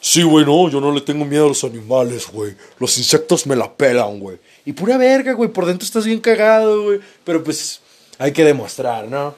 Sí, 0.00 0.22
güey, 0.22 0.46
no, 0.46 0.70
yo 0.70 0.80
no 0.80 0.92
le 0.92 1.00
tengo 1.00 1.24
miedo 1.24 1.46
a 1.46 1.48
los 1.48 1.64
animales, 1.64 2.26
güey. 2.32 2.54
Los 2.78 2.96
insectos 2.98 3.46
me 3.46 3.56
la 3.56 3.72
pelan, 3.72 4.18
güey. 4.18 4.38
Y 4.64 4.72
pura 4.72 4.96
verga, 4.96 5.32
güey. 5.32 5.50
Por 5.50 5.66
dentro 5.66 5.84
estás 5.84 6.06
bien 6.06 6.20
cagado, 6.20 6.84
güey. 6.84 7.00
Pero 7.24 7.42
pues 7.42 7.80
hay 8.20 8.32
que 8.32 8.44
demostrar, 8.44 9.08
¿no? 9.08 9.34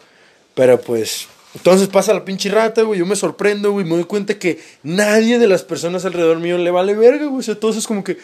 Pero 0.55 0.81
pues 0.81 1.29
Entonces 1.55 1.87
pasa 1.87 2.12
la 2.12 2.25
pinche 2.25 2.51
rata, 2.51 2.83
güey. 2.83 2.99
Yo 2.99 3.07
me 3.07 3.15
sorprendo, 3.15 3.71
güey. 3.71 3.87
Me 3.87 3.95
doy 3.95 4.05
cuenta 4.05 4.39
que 4.39 4.61
nadie 4.83 5.39
de 5.39 5.47
las 5.47 5.62
personas 5.62 6.05
alrededor 6.05 6.39
mío 6.41 6.59
le 6.59 6.71
vale 6.71 6.95
verga, 6.95 7.27
güey. 7.27 7.39
O 7.39 7.43
sea, 7.43 7.55
todos 7.55 7.77
es 7.77 7.87
como 7.87 8.03
que. 8.03 8.19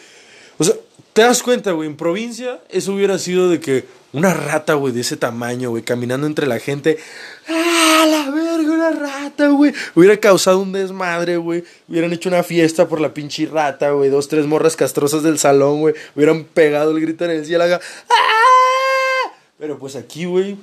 O 0.57 0.63
sea, 0.65 0.75
te 1.13 1.21
das 1.21 1.41
cuenta, 1.41 1.71
güey. 1.71 1.87
En 1.87 1.95
provincia, 1.95 2.59
eso 2.69 2.93
hubiera 2.93 3.17
sido 3.17 3.49
de 3.49 3.61
que 3.61 3.85
una 4.11 4.33
rata, 4.33 4.73
güey, 4.73 4.93
de 4.93 5.01
ese 5.01 5.15
tamaño, 5.15 5.69
güey, 5.69 5.83
caminando 5.83 6.27
entre 6.27 6.45
la 6.45 6.59
gente. 6.59 6.97
¡Ah, 7.47 8.05
la 8.05 8.29
verga, 8.29 8.71
una 8.71 8.91
rata, 8.91 9.47
güey! 9.47 9.71
Hubiera 9.95 10.17
causado 10.17 10.59
un 10.59 10.73
desmadre, 10.73 11.37
güey. 11.37 11.63
Hubieran 11.87 12.11
hecho 12.11 12.27
una 12.27 12.43
fiesta 12.43 12.89
por 12.89 12.99
la 12.99 13.13
pinche 13.13 13.45
rata, 13.45 13.91
güey. 13.91 14.09
Dos, 14.09 14.27
tres 14.27 14.45
morras 14.45 14.75
castrosas 14.75 15.23
del 15.23 15.39
salón, 15.39 15.79
güey. 15.79 15.93
Hubieran 16.15 16.43
pegado 16.43 16.91
el 16.91 16.99
grito 16.99 17.23
en 17.23 17.31
el 17.31 17.45
cielo. 17.45 17.63
¡Ah! 17.63 18.38
Pero 19.59 19.77
pues 19.77 19.97
aquí, 19.97 20.23
güey, 20.23 20.55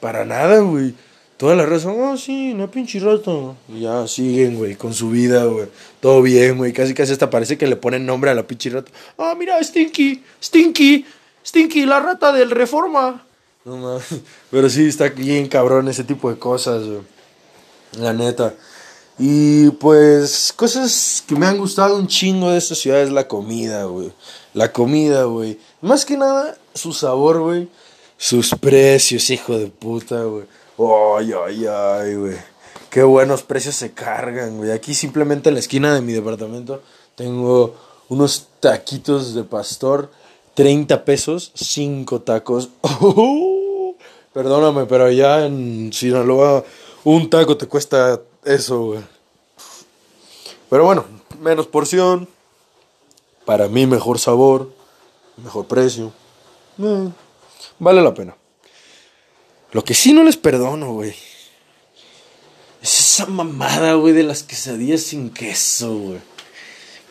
para 0.00 0.24
nada, 0.24 0.60
güey. 0.60 0.94
Toda 1.36 1.54
la 1.54 1.66
razón, 1.66 2.00
oh, 2.00 2.16
sí, 2.16 2.52
una 2.52 2.68
pinche 2.68 2.98
rata. 2.98 3.30
Y 3.68 3.80
ya 3.82 4.08
siguen, 4.08 4.56
güey, 4.56 4.74
con 4.74 4.92
su 4.94 5.10
vida, 5.10 5.44
güey. 5.44 5.66
Todo 6.00 6.22
bien, 6.22 6.56
güey. 6.56 6.72
Casi, 6.72 6.94
casi 6.94 7.12
hasta 7.12 7.30
parece 7.30 7.58
que 7.58 7.66
le 7.66 7.76
ponen 7.76 8.06
nombre 8.06 8.30
a 8.30 8.34
la 8.34 8.46
pinche 8.46 8.70
rata. 8.70 8.90
Ah, 9.18 9.34
mira, 9.38 9.62
Stinky, 9.62 10.24
Stinky, 10.42 11.04
Stinky, 11.46 11.86
la 11.86 12.00
rata 12.00 12.32
del 12.32 12.50
Reforma. 12.50 13.24
No 13.64 13.76
mames. 13.76 14.06
Pero 14.50 14.68
sí, 14.70 14.88
está 14.88 15.10
bien 15.10 15.46
cabrón 15.46 15.86
ese 15.88 16.02
tipo 16.02 16.30
de 16.30 16.38
cosas, 16.38 16.84
güey. 16.84 17.02
La 17.98 18.12
neta. 18.14 18.54
Y 19.18 19.70
pues, 19.72 20.54
cosas 20.56 21.22
que 21.26 21.36
me 21.36 21.46
han 21.46 21.58
gustado 21.58 21.96
un 21.96 22.08
chingo 22.08 22.50
de 22.50 22.58
esta 22.58 22.74
ciudad 22.74 23.02
es 23.02 23.10
la 23.10 23.28
comida, 23.28 23.84
güey. 23.84 24.10
La 24.54 24.72
comida, 24.72 25.24
güey. 25.24 25.58
Más 25.82 26.06
que 26.06 26.16
nada, 26.16 26.56
su 26.74 26.92
sabor, 26.92 27.40
güey. 27.40 27.68
Sus 28.18 28.50
precios, 28.56 29.30
hijo 29.30 29.56
de 29.56 29.68
puta, 29.68 30.24
güey. 30.24 30.44
Ay, 30.76 31.32
ay, 31.32 31.66
ay, 31.66 32.14
güey. 32.16 32.36
Qué 32.90 33.02
buenos 33.04 33.44
precios 33.44 33.76
se 33.76 33.92
cargan, 33.92 34.58
güey. 34.58 34.72
Aquí 34.72 34.92
simplemente 34.92 35.48
en 35.48 35.54
la 35.54 35.60
esquina 35.60 35.94
de 35.94 36.00
mi 36.00 36.12
departamento 36.12 36.82
tengo 37.14 37.76
unos 38.08 38.48
taquitos 38.60 39.34
de 39.34 39.44
pastor. 39.44 40.10
30 40.54 41.04
pesos, 41.04 41.52
5 41.54 42.20
tacos. 42.22 42.70
perdóname, 44.32 44.86
pero 44.86 45.04
allá 45.04 45.46
en 45.46 45.92
Sinaloa 45.92 46.64
un 47.04 47.30
taco 47.30 47.56
te 47.56 47.66
cuesta 47.66 48.20
eso, 48.44 48.80
güey. 48.80 49.00
Pero 50.68 50.84
bueno, 50.84 51.04
menos 51.40 51.68
porción. 51.68 52.28
Para 53.44 53.68
mí 53.68 53.86
mejor 53.86 54.18
sabor, 54.18 54.70
mejor 55.36 55.66
precio. 55.66 56.12
Eh, 56.82 57.08
vale 57.78 58.02
la 58.02 58.14
pena. 58.14 58.36
Lo 59.72 59.84
que 59.84 59.94
sí 59.94 60.12
no 60.12 60.24
les 60.24 60.36
perdono, 60.36 60.92
güey. 60.92 61.14
Es 62.82 63.00
esa 63.00 63.26
mamada, 63.26 63.94
güey, 63.94 64.14
de 64.14 64.22
las 64.22 64.42
quesadillas 64.42 65.02
sin 65.02 65.30
queso, 65.30 65.98
güey. 65.98 66.20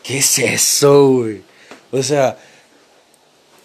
¿Qué 0.02 0.18
es 0.18 0.38
eso, 0.38 1.08
güey? 1.08 1.42
O 1.90 2.02
sea, 2.02 2.38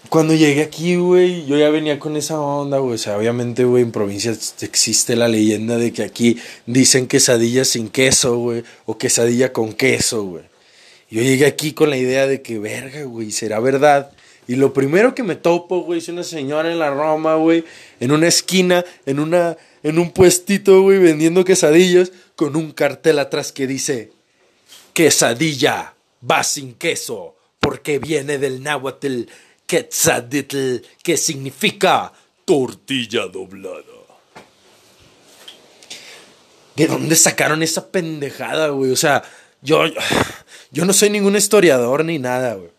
cuando 0.09 0.33
llegué 0.33 0.61
aquí, 0.61 0.95
güey, 0.97 1.45
yo 1.45 1.57
ya 1.57 1.69
venía 1.69 1.97
con 1.97 2.17
esa 2.17 2.39
onda, 2.39 2.77
güey. 2.77 2.95
O 2.95 2.97
sea, 2.97 3.17
obviamente, 3.17 3.63
güey, 3.63 3.83
en 3.83 3.91
provincia 3.91 4.31
existe 4.61 5.15
la 5.15 5.27
leyenda 5.27 5.77
de 5.77 5.91
que 5.91 6.03
aquí 6.03 6.37
dicen 6.65 7.07
quesadilla 7.07 7.65
sin 7.65 7.89
queso, 7.89 8.37
güey. 8.37 8.63
O 8.85 8.97
quesadilla 8.97 9.53
con 9.53 9.73
queso, 9.73 10.23
güey. 10.23 10.43
Yo 11.09 11.21
llegué 11.21 11.45
aquí 11.45 11.73
con 11.73 11.89
la 11.89 11.97
idea 11.97 12.27
de 12.27 12.41
que, 12.41 12.59
verga, 12.59 13.03
güey, 13.03 13.31
será 13.31 13.59
verdad. 13.59 14.11
Y 14.47 14.55
lo 14.55 14.73
primero 14.73 15.15
que 15.15 15.23
me 15.23 15.35
topo, 15.35 15.81
güey, 15.81 15.99
es 15.99 16.09
una 16.09 16.23
señora 16.23 16.71
en 16.71 16.79
la 16.79 16.91
Roma, 16.91 17.35
güey, 17.35 17.63
en 17.99 18.11
una 18.11 18.27
esquina, 18.27 18.83
en 19.05 19.19
una 19.19 19.57
en 19.83 19.99
un 19.99 20.11
puestito, 20.11 20.81
güey, 20.81 20.97
vendiendo 20.97 21.43
quesadillas 21.43 22.11
con 22.35 22.55
un 22.55 22.71
cartel 22.71 23.19
atrás 23.19 23.51
que 23.51 23.67
dice 23.67 24.11
quesadilla 24.93 25.93
va 26.29 26.43
sin 26.43 26.75
queso, 26.75 27.35
porque 27.59 27.99
viene 27.99 28.37
del 28.37 28.63
náhuatl 28.63 29.23
quetzaditl, 29.65 30.77
que 31.01 31.17
significa 31.17 32.13
tortilla 32.45 33.27
doblada. 33.27 33.83
¿De 36.75 36.87
dónde 36.87 37.15
sacaron 37.15 37.61
esa 37.61 37.91
pendejada, 37.91 38.69
güey? 38.69 38.91
O 38.91 38.95
sea, 38.95 39.23
yo 39.61 39.83
yo 40.71 40.85
no 40.85 40.93
soy 40.93 41.09
ningún 41.09 41.35
historiador 41.35 42.03
ni 42.03 42.19
nada, 42.19 42.55
güey. 42.55 42.71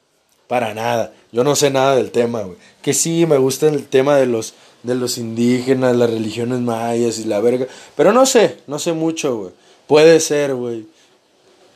Para 0.49 0.75
nada. 0.75 1.13
Yo 1.35 1.43
no 1.43 1.57
sé 1.57 1.69
nada 1.69 1.97
del 1.97 2.13
tema, 2.13 2.43
güey. 2.43 2.57
Que 2.81 2.95
sí, 2.95 3.27
me 3.27 3.39
gusta 3.39 3.67
el 3.67 3.89
tema 3.89 4.17
de 4.17 4.27
los, 4.27 4.55
de 4.85 4.95
los 4.95 5.19
indígenas, 5.19 5.97
las 5.97 6.09
religiones 6.09 6.61
mayas 6.61 7.19
y 7.19 7.25
la 7.25 7.41
verga. 7.41 7.67
Pero 7.97 8.13
no 8.13 8.25
sé, 8.25 8.59
no 8.69 8.79
sé 8.79 8.93
mucho, 8.93 9.37
güey. 9.37 9.51
Puede 9.89 10.21
ser, 10.21 10.55
güey. 10.55 10.87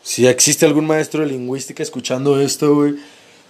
Si 0.01 0.29
existe 0.29 0.65
algún 0.65 0.87
maestro 0.87 1.23
de 1.23 1.27
lingüística 1.27 1.83
escuchando 1.83 2.41
esto, 2.41 2.73
güey. 2.73 2.95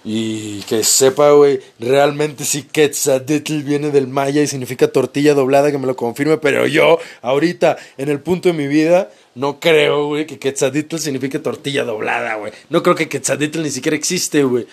Y 0.02 0.62
que 0.62 0.82
sepa, 0.82 1.32
güey, 1.32 1.60
realmente 1.78 2.46
si 2.46 2.62
Quetzaltl 2.62 3.62
viene 3.62 3.90
del 3.90 4.08
maya 4.08 4.40
y 4.40 4.46
significa 4.46 4.88
tortilla 4.88 5.34
doblada, 5.34 5.70
que 5.70 5.76
me 5.76 5.86
lo 5.86 5.94
confirme. 5.94 6.38
Pero 6.38 6.66
yo, 6.66 6.98
ahorita, 7.20 7.76
en 7.98 8.08
el 8.08 8.20
punto 8.20 8.48
de 8.48 8.54
mi 8.54 8.66
vida, 8.66 9.10
no 9.34 9.60
creo, 9.60 10.06
güey, 10.06 10.24
que 10.24 10.38
Quetzaltl 10.38 10.96
signifique 10.96 11.38
tortilla 11.38 11.84
doblada, 11.84 12.36
güey. 12.36 12.52
No 12.70 12.82
creo 12.82 12.94
que 12.94 13.10
Quetzaltl 13.10 13.60
ni 13.60 13.70
siquiera 13.70 13.94
existe, 13.94 14.42
güey. 14.42 14.66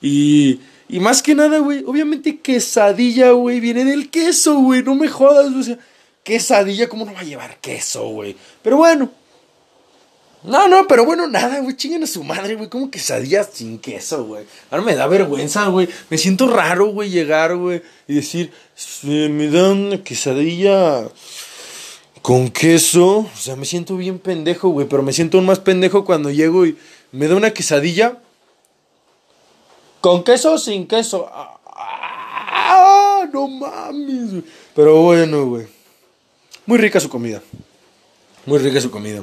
Y, 0.00 0.60
y 0.88 1.00
más 1.00 1.22
que 1.22 1.34
nada, 1.34 1.58
güey, 1.58 1.84
obviamente 1.86 2.40
quesadilla, 2.40 3.30
güey, 3.32 3.60
viene 3.60 3.84
del 3.84 4.10
queso, 4.10 4.56
güey, 4.60 4.82
no 4.82 4.94
me 4.94 5.08
jodas, 5.08 5.52
o 5.54 5.62
sea, 5.62 5.78
quesadilla, 6.22 6.88
¿cómo 6.88 7.04
no 7.04 7.14
va 7.14 7.20
a 7.20 7.24
llevar 7.24 7.58
queso, 7.60 8.08
güey? 8.08 8.36
Pero 8.62 8.76
bueno. 8.76 9.10
No, 10.42 10.68
no, 10.68 10.86
pero 10.88 11.04
bueno, 11.04 11.26
nada, 11.26 11.60
güey, 11.60 11.76
chinguen 11.76 12.02
a 12.02 12.06
su 12.06 12.24
madre, 12.24 12.54
güey, 12.54 12.70
como 12.70 12.90
quesadilla 12.90 13.44
sin 13.44 13.78
queso, 13.78 14.24
güey. 14.24 14.46
Ahora 14.70 14.82
me 14.82 14.94
da 14.94 15.06
vergüenza, 15.06 15.66
güey. 15.66 15.86
Me 16.08 16.16
siento 16.16 16.48
raro, 16.48 16.86
güey, 16.86 17.10
llegar, 17.10 17.56
güey, 17.56 17.82
y 18.08 18.14
decir, 18.14 18.50
me 19.04 19.48
dan 19.48 19.78
una 19.78 20.02
quesadilla 20.02 21.06
con 22.22 22.48
queso. 22.48 23.18
O 23.18 23.36
sea, 23.36 23.54
me 23.54 23.66
siento 23.66 23.98
bien 23.98 24.18
pendejo, 24.18 24.70
güey, 24.70 24.88
pero 24.88 25.02
me 25.02 25.12
siento 25.12 25.36
aún 25.36 25.46
más 25.46 25.58
pendejo 25.58 26.06
cuando 26.06 26.30
llego 26.30 26.64
y 26.64 26.76
me 27.12 27.28
da 27.28 27.36
una 27.36 27.52
quesadilla 27.52 28.18
¿Con 30.00 30.24
queso 30.24 30.54
o 30.54 30.58
sin 30.58 30.86
queso? 30.86 31.28
¡Ah! 31.32 33.28
No 33.32 33.46
mames. 33.48 34.42
Pero 34.74 35.02
bueno, 35.02 35.46
güey. 35.46 35.66
Muy 36.66 36.78
rica 36.78 36.98
su 37.00 37.08
comida. 37.08 37.42
Muy 38.46 38.58
rica 38.58 38.80
su 38.80 38.90
comida. 38.90 39.22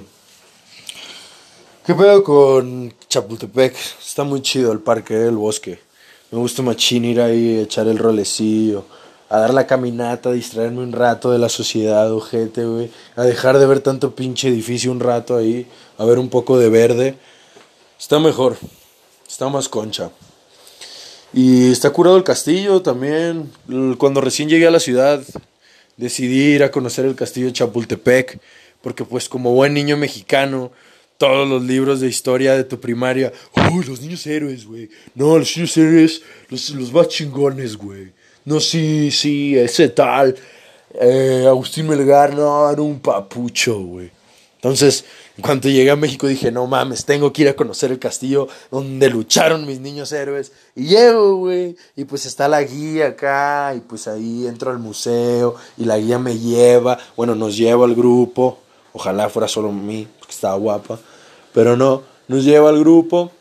¿Qué 1.85 1.95
pedo 1.95 2.23
con 2.23 2.93
Chapultepec? 3.07 3.75
Está 3.99 4.23
muy 4.23 4.41
chido 4.41 4.71
el 4.71 4.79
parque, 4.79 5.15
el 5.15 5.37
bosque. 5.37 5.79
Me 6.31 6.37
gusta 6.37 6.61
machín 6.61 7.05
ir 7.05 7.21
ahí, 7.21 7.59
echar 7.59 7.87
el 7.87 7.97
rolecillo, 7.97 8.85
a 9.29 9.39
dar 9.39 9.53
la 9.53 9.65
caminata, 9.65 10.29
a 10.29 10.33
distraerme 10.33 10.83
un 10.83 10.91
rato 10.91 11.31
de 11.31 11.39
la 11.39 11.47
sociedad, 11.47 12.11
ojete, 12.11 12.65
güey. 12.65 12.91
A 13.15 13.23
dejar 13.23 13.57
de 13.57 13.65
ver 13.65 13.79
tanto 13.79 14.13
pinche 14.13 14.49
edificio 14.49 14.91
un 14.91 14.99
rato 14.99 15.37
ahí, 15.37 15.65
a 15.97 16.05
ver 16.05 16.19
un 16.19 16.29
poco 16.29 16.59
de 16.59 16.69
verde. 16.69 17.17
Está 17.97 18.19
mejor, 18.19 18.57
está 19.27 19.47
más 19.47 19.69
concha. 19.69 20.11
Y 21.33 21.71
está 21.71 21.89
curado 21.89 22.17
el 22.17 22.23
castillo 22.23 22.81
también. 22.81 23.51
Cuando 23.97 24.21
recién 24.21 24.49
llegué 24.49 24.67
a 24.67 24.71
la 24.71 24.79
ciudad, 24.79 25.21
decidí 25.97 26.53
ir 26.55 26.63
a 26.63 26.71
conocer 26.71 27.05
el 27.05 27.15
castillo 27.15 27.47
de 27.47 27.53
Chapultepec, 27.53 28.39
porque 28.81 29.03
pues 29.03 29.27
como 29.27 29.53
buen 29.53 29.73
niño 29.73 29.97
mexicano, 29.97 30.71
todos 31.17 31.47
los 31.47 31.63
libros 31.63 31.99
de 31.99 32.07
historia 32.07 32.55
de 32.55 32.63
tu 32.63 32.79
primaria, 32.79 33.33
uy, 33.71 33.83
los 33.85 34.01
niños 34.01 34.25
héroes, 34.27 34.65
güey. 34.65 34.89
No, 35.15 35.37
los 35.37 35.55
niños 35.57 35.75
héroes, 35.77 36.21
los, 36.49 36.69
los 36.71 36.93
más 36.93 37.07
chingones, 37.09 37.75
güey. 37.75 38.11
No, 38.45 38.59
sí, 38.59 39.11
sí, 39.11 39.57
ese 39.57 39.89
tal. 39.89 40.35
Eh, 40.99 41.43
Agustín 41.47 41.87
Melgar, 41.87 42.33
no, 42.33 42.71
era 42.71 42.81
un 42.81 42.99
papucho, 42.99 43.79
güey. 43.79 44.16
Entonces, 44.57 45.05
en 45.37 45.43
cuanto 45.43 45.69
llegué 45.69 45.91
a 45.91 45.95
México 45.95 46.25
dije, 46.25 46.51
no 46.51 46.65
mames, 46.65 47.05
tengo 47.05 47.31
que 47.31 47.43
ir 47.43 47.49
a 47.49 47.55
conocer 47.55 47.91
el 47.91 47.99
castillo 47.99 48.47
donde 48.71 49.07
lucharon 49.07 49.67
mis 49.67 49.79
niños 49.79 50.11
héroes. 50.11 50.51
Y 50.75 50.87
llego, 50.87 51.35
güey, 51.35 51.77
y 51.95 52.05
pues 52.05 52.25
está 52.25 52.47
la 52.47 52.63
guía 52.63 53.09
acá, 53.09 53.73
y 53.75 53.81
pues 53.81 54.07
ahí 54.07 54.47
entro 54.47 54.71
al 54.71 54.79
museo, 54.79 55.55
y 55.77 55.85
la 55.85 55.99
guía 55.99 56.17
me 56.17 56.39
lleva, 56.39 56.97
bueno, 57.15 57.35
nos 57.35 57.55
lleva 57.55 57.85
al 57.85 57.93
grupo, 57.93 58.57
ojalá 58.93 59.29
fuera 59.29 59.47
solo 59.47 59.71
mí, 59.71 60.07
porque 60.17 60.33
estaba 60.33 60.55
guapa, 60.55 60.99
pero 61.53 61.77
no, 61.77 62.01
nos 62.27 62.43
lleva 62.43 62.69
al 62.69 62.79
grupo. 62.79 63.31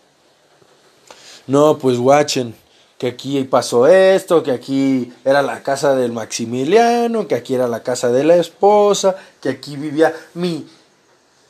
No, 1.47 1.79
pues 1.79 1.97
guachen, 1.97 2.55
que 2.99 3.07
aquí 3.07 3.43
pasó 3.45 3.87
esto, 3.87 4.43
que 4.43 4.51
aquí 4.51 5.13
era 5.25 5.41
la 5.43 5.63
casa 5.63 5.95
del 5.95 6.13
Maximiliano, 6.13 7.29
que 7.29 7.37
aquí 7.37 7.55
era 7.55 7.69
la 7.69 7.83
casa 7.83 8.11
de 8.11 8.25
la 8.25 8.37
esposa, 8.37 9.17
que 9.41 9.49
aquí 9.51 9.77
vivía 9.77 10.13
mi 10.35 10.67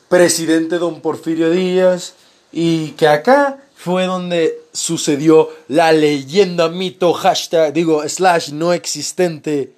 presidente 0.09 0.77
don 0.77 1.01
Porfirio 1.01 1.51
Díaz, 1.51 2.15
y 2.51 2.91
que 2.91 3.07
acá 3.07 3.59
fue 3.75 4.05
donde 4.05 4.59
sucedió 4.73 5.49
la 5.67 5.91
leyenda, 5.91 6.69
mito, 6.69 7.13
hashtag, 7.13 7.73
digo, 7.73 8.07
slash 8.07 8.51
no 8.51 8.73
existente 8.73 9.73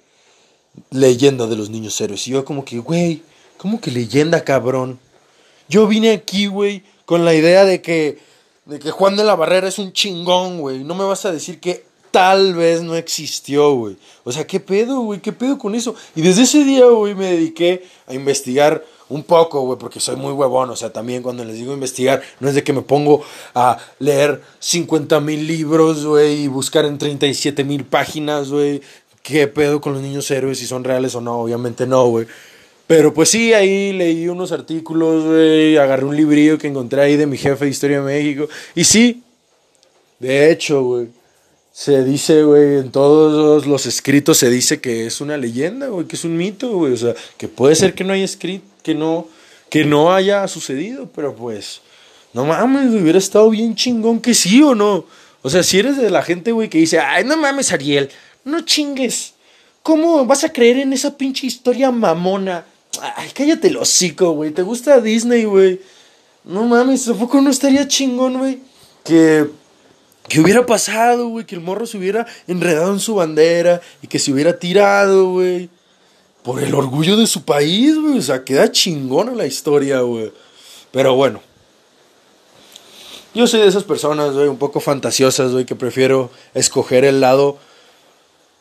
leyenda 0.90 1.46
de 1.46 1.56
los 1.56 1.68
niños 1.70 2.00
héroes. 2.00 2.26
Y 2.28 2.30
yo 2.30 2.44
como 2.44 2.64
que, 2.64 2.78
güey, 2.78 3.22
¿Cómo 3.60 3.78
que 3.78 3.90
leyenda, 3.90 4.42
cabrón? 4.42 4.98
Yo 5.68 5.86
vine 5.86 6.12
aquí, 6.12 6.46
güey, 6.46 6.82
con 7.04 7.26
la 7.26 7.34
idea 7.34 7.66
de 7.66 7.82
que, 7.82 8.16
de 8.64 8.78
que 8.78 8.90
Juan 8.90 9.16
de 9.16 9.22
la 9.22 9.36
Barrera 9.36 9.68
es 9.68 9.78
un 9.78 9.92
chingón, 9.92 10.60
güey. 10.62 10.82
No 10.82 10.94
me 10.94 11.04
vas 11.04 11.26
a 11.26 11.30
decir 11.30 11.60
que 11.60 11.84
tal 12.10 12.54
vez 12.54 12.80
no 12.80 12.96
existió, 12.96 13.74
güey. 13.74 13.98
O 14.24 14.32
sea, 14.32 14.46
¿qué 14.46 14.60
pedo, 14.60 15.00
güey? 15.00 15.20
¿Qué 15.20 15.32
pedo 15.32 15.58
con 15.58 15.74
eso? 15.74 15.94
Y 16.16 16.22
desde 16.22 16.44
ese 16.44 16.64
día, 16.64 16.86
güey, 16.86 17.14
me 17.14 17.32
dediqué 17.32 17.84
a 18.06 18.14
investigar 18.14 18.82
un 19.10 19.24
poco, 19.24 19.60
güey, 19.62 19.78
porque 19.78 20.00
soy 20.00 20.16
muy 20.16 20.32
huevón. 20.32 20.70
O 20.70 20.76
sea, 20.76 20.90
también 20.92 21.22
cuando 21.22 21.44
les 21.44 21.56
digo 21.56 21.74
investigar, 21.74 22.22
no 22.40 22.48
es 22.48 22.54
de 22.54 22.64
que 22.64 22.72
me 22.72 22.80
pongo 22.80 23.22
a 23.54 23.76
leer 23.98 24.40
50 24.60 25.20
mil 25.20 25.46
libros, 25.46 26.06
güey, 26.06 26.44
y 26.44 26.48
buscar 26.48 26.86
en 26.86 26.96
37 26.96 27.62
mil 27.64 27.84
páginas, 27.84 28.50
güey, 28.50 28.80
qué 29.22 29.46
pedo 29.46 29.80
con 29.80 29.92
los 29.92 30.02
niños 30.02 30.30
héroes, 30.30 30.58
si 30.58 30.66
son 30.66 30.84
reales 30.84 31.14
o 31.14 31.20
no. 31.20 31.40
Obviamente 31.40 31.86
no, 31.86 32.06
güey. 32.06 32.26
Pero 32.86 33.14
pues 33.14 33.28
sí, 33.28 33.52
ahí 33.52 33.92
leí 33.92 34.26
unos 34.28 34.50
artículos, 34.50 35.24
güey, 35.24 35.76
agarré 35.76 36.04
un 36.04 36.16
librillo 36.16 36.58
que 36.58 36.66
encontré 36.66 37.02
ahí 37.02 37.16
de 37.16 37.26
mi 37.26 37.36
jefe 37.36 37.66
de 37.66 37.70
Historia 37.70 38.00
de 38.00 38.06
México. 38.06 38.48
Y 38.74 38.84
sí, 38.84 39.22
de 40.18 40.50
hecho, 40.50 40.82
güey, 40.82 41.08
se 41.72 42.04
dice, 42.04 42.42
güey, 42.42 42.78
en 42.78 42.90
todos 42.90 43.66
los 43.66 43.86
escritos 43.86 44.38
se 44.38 44.50
dice 44.50 44.80
que 44.80 45.06
es 45.06 45.20
una 45.20 45.36
leyenda, 45.36 45.86
güey, 45.86 46.06
que 46.06 46.16
es 46.16 46.24
un 46.24 46.36
mito, 46.36 46.70
güey. 46.72 46.92
O 46.92 46.96
sea, 46.96 47.14
que 47.36 47.48
puede 47.48 47.76
ser 47.76 47.94
que 47.94 48.04
no 48.04 48.12
haya 48.12 48.24
escrito, 48.24 48.64
que 48.82 48.94
no, 48.94 49.28
que 49.68 49.84
no 49.84 50.12
haya 50.12 50.46
sucedido, 50.48 51.08
pero 51.14 51.34
pues, 51.34 51.80
no 52.32 52.44
mames, 52.44 52.92
hubiera 52.92 53.18
estado 53.18 53.50
bien 53.50 53.74
chingón 53.74 54.20
que 54.20 54.34
sí 54.34 54.62
o 54.62 54.74
no. 54.74 55.04
O 55.42 55.50
sea, 55.50 55.62
si 55.62 55.78
eres 55.78 55.96
de 55.96 56.10
la 56.10 56.22
gente, 56.22 56.52
güey, 56.52 56.68
que 56.68 56.78
dice, 56.78 56.98
ay, 56.98 57.24
no 57.24 57.36
mames, 57.36 57.72
Ariel, 57.72 58.10
no 58.44 58.60
chingues. 58.62 59.34
¿Cómo 59.82 60.26
vas 60.26 60.44
a 60.44 60.52
creer 60.52 60.78
en 60.78 60.92
esa 60.92 61.16
pinche 61.16 61.46
historia 61.46 61.90
mamona? 61.90 62.66
Ay, 63.16 63.30
cállate 63.34 63.68
el 63.68 63.78
hocico, 63.78 64.32
güey. 64.32 64.50
¿Te 64.50 64.62
gusta 64.62 65.00
Disney, 65.00 65.44
güey? 65.44 65.80
No 66.44 66.64
mames, 66.64 67.04
tampoco 67.04 67.40
no 67.40 67.50
estaría 67.50 67.88
chingón, 67.88 68.38
güey. 68.38 68.58
Que 69.04 69.46
¿Qué 70.30 70.40
hubiera 70.40 70.64
pasado, 70.64 71.26
güey? 71.26 71.44
Que 71.44 71.56
el 71.56 71.60
morro 71.60 71.86
se 71.86 71.98
hubiera 71.98 72.24
enredado 72.46 72.92
en 72.92 73.00
su 73.00 73.16
bandera 73.16 73.80
y 74.00 74.06
que 74.06 74.20
se 74.20 74.32
hubiera 74.32 74.60
tirado, 74.60 75.32
güey. 75.32 75.68
Por 76.42 76.62
el 76.62 76.74
orgullo 76.74 77.16
de 77.16 77.26
su 77.26 77.42
país, 77.42 77.98
güey. 77.98 78.18
O 78.18 78.22
sea, 78.22 78.44
queda 78.44 78.72
chingona 78.72 79.32
la 79.32 79.46
historia, 79.46 80.00
güey. 80.00 80.32
Pero 80.90 81.14
bueno. 81.14 81.40
Yo 83.32 83.46
soy 83.46 83.60
de 83.60 83.68
esas 83.68 83.84
personas, 83.84 84.32
güey, 84.32 84.48
un 84.48 84.58
poco 84.58 84.80
fantasiosas, 84.80 85.52
güey, 85.52 85.64
que 85.64 85.76
prefiero 85.76 86.30
escoger 86.52 87.04
el 87.04 87.20
lado 87.20 87.58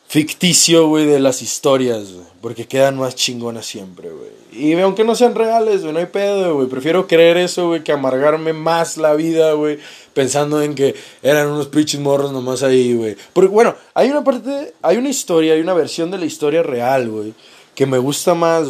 ficticio, 0.07 0.88
güey, 0.88 1.05
de 1.05 1.19
las 1.19 1.41
historias. 1.41 2.07
Porque 2.41 2.67
quedan 2.67 2.98
más 2.98 3.15
chingonas 3.15 3.65
siempre, 3.65 4.09
güey. 4.09 4.29
Y 4.51 4.74
aunque 4.79 5.03
no 5.03 5.15
sean 5.15 5.36
reales, 5.36 5.81
güey, 5.81 5.93
no 5.93 6.00
hay 6.00 6.07
pedo, 6.07 6.55
güey. 6.55 6.67
Prefiero 6.67 7.07
creer 7.07 7.38
eso, 7.38 7.67
güey, 7.67 7.83
que 7.83 7.91
amargarme 7.91 8.53
más 8.53 8.98
la 8.98 9.13
vida, 9.13 9.53
güey. 9.53 9.79
Pensando 10.13 10.62
en 10.62 10.75
que 10.75 10.95
eran 11.24 11.48
unos 11.48 11.67
pinches 11.67 12.00
morros 12.00 12.31
nomás 12.31 12.62
ahí, 12.62 12.95
güey. 12.95 13.15
Porque, 13.33 13.50
bueno, 13.50 13.75
hay 13.93 14.09
una 14.09 14.24
parte, 14.24 14.74
hay 14.81 14.98
una 14.98 15.09
historia, 15.09 15.53
hay 15.53 15.62
una 15.62 15.74
versión 15.74 16.12
de 16.12 16.17
la 16.17 16.25
historia 16.25 16.62
real, 16.62 17.09
güey. 17.09 17.33
Que 17.79 17.86
me 17.86 17.98
gusta 17.98 18.36
más. 18.36 18.67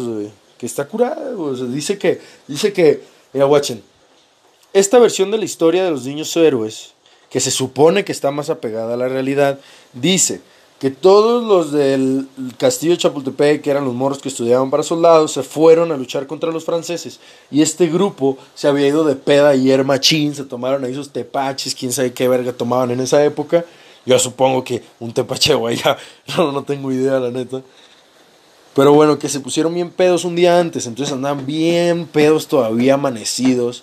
Que 0.56 0.66
está 0.66 0.86
curada, 0.86 1.32
dice 1.66 1.98
que, 1.98 2.20
dice 2.46 2.72
que, 2.72 3.02
mira, 3.32 3.44
watchen. 3.44 3.82
Esta 4.72 5.00
versión 5.00 5.32
de 5.32 5.38
la 5.38 5.44
historia 5.44 5.82
de 5.82 5.90
los 5.90 6.04
niños 6.04 6.36
héroes, 6.36 6.92
que 7.28 7.40
se 7.40 7.50
supone 7.50 8.04
que 8.04 8.12
está 8.12 8.30
más 8.30 8.50
apegada 8.50 8.94
a 8.94 8.96
la 8.96 9.08
realidad, 9.08 9.58
dice 9.92 10.40
que 10.78 10.92
todos 10.92 11.42
los 11.42 11.72
del 11.72 12.28
castillo 12.56 12.92
de 12.92 12.98
Chapultepec, 12.98 13.62
que 13.62 13.72
eran 13.72 13.84
los 13.84 13.94
morros 13.94 14.20
que 14.20 14.28
estudiaban 14.28 14.70
para 14.70 14.84
soldados, 14.84 15.32
se 15.32 15.42
fueron 15.42 15.90
a 15.90 15.96
luchar 15.96 16.28
contra 16.28 16.52
los 16.52 16.64
franceses. 16.64 17.18
Y 17.50 17.62
este 17.62 17.88
grupo 17.88 18.38
se 18.54 18.68
había 18.68 18.86
ido 18.86 19.02
de 19.02 19.16
peda 19.16 19.56
y 19.56 19.76
machín, 19.82 20.36
se 20.36 20.44
tomaron 20.44 20.84
ahí 20.84 20.94
sus 20.94 21.10
tepaches, 21.10 21.74
quién 21.74 21.90
sabe 21.92 22.12
qué 22.12 22.28
verga 22.28 22.52
tomaban 22.52 22.92
en 22.92 23.00
esa 23.00 23.24
época. 23.24 23.64
Yo 24.06 24.20
supongo 24.20 24.62
que 24.62 24.84
un 25.00 25.12
tepache 25.12 25.52
güey, 25.54 25.76
ya, 25.84 25.98
no, 26.36 26.52
no 26.52 26.62
tengo 26.62 26.92
idea, 26.92 27.18
la 27.18 27.32
neta. 27.32 27.60
Pero 28.74 28.92
bueno, 28.92 29.18
que 29.18 29.28
se 29.28 29.40
pusieron 29.40 29.74
bien 29.74 29.90
pedos 29.90 30.24
un 30.24 30.36
día 30.36 30.60
antes, 30.60 30.86
entonces 30.86 31.12
andaban 31.12 31.44
bien 31.44 32.06
pedos 32.06 32.46
todavía 32.46 32.94
amanecidos. 32.94 33.82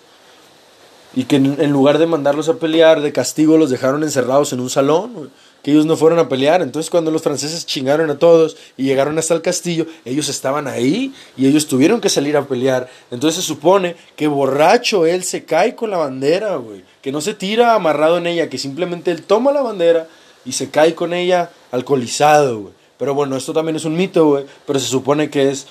Y 1.14 1.24
que 1.24 1.36
en, 1.36 1.70
lugar 1.70 1.98
de 1.98 2.06
mandarlos 2.06 2.48
a 2.48 2.58
pelear, 2.58 3.00
de 3.00 3.12
castigo 3.12 3.56
los 3.56 3.70
dejaron 3.70 4.02
encerrados 4.02 4.52
en 4.52 4.60
un 4.60 4.70
salón 4.70 5.30
que 5.62 5.72
ellos 5.72 5.86
no 5.86 5.96
fueron 5.96 6.18
a 6.18 6.28
pelear. 6.28 6.62
Entonces 6.62 6.90
cuando 6.90 7.10
los 7.10 7.22
franceses 7.22 7.66
chingaron 7.66 8.10
a 8.10 8.18
todos 8.18 8.56
y 8.76 8.84
llegaron 8.84 9.18
hasta 9.18 9.34
el 9.34 9.42
castillo, 9.42 9.86
ellos 10.04 10.28
estaban 10.28 10.68
ahí 10.68 11.12
y 11.36 11.46
ellos 11.46 11.66
tuvieron 11.66 12.00
que 12.00 12.08
salir 12.08 12.36
a 12.36 12.46
pelear. 12.46 12.88
Entonces 13.10 13.42
se 13.42 13.46
supone 13.46 13.96
que 14.16 14.28
borracho 14.28 15.06
él 15.06 15.24
se 15.24 15.44
cae 15.44 15.74
con 15.74 15.90
la 15.90 15.98
bandera, 15.98 16.56
güey. 16.56 16.84
Que 17.02 17.10
no 17.10 17.20
se 17.20 17.34
tira 17.34 17.74
amarrado 17.74 18.18
en 18.18 18.26
ella, 18.26 18.48
que 18.48 18.58
simplemente 18.58 19.10
él 19.10 19.22
toma 19.22 19.52
la 19.52 19.62
bandera 19.62 20.06
y 20.44 20.52
se 20.52 20.70
cae 20.70 20.94
con 20.94 21.12
ella 21.12 21.50
alcoholizado, 21.72 22.60
güey. 22.60 22.77
Pero 22.98 23.14
bueno, 23.14 23.36
esto 23.36 23.52
también 23.52 23.76
es 23.76 23.84
un 23.84 23.96
mito, 23.96 24.26
güey. 24.26 24.46
Pero 24.66 24.78
se 24.78 24.86
supone 24.86 25.30
que 25.30 25.50
es 25.50 25.66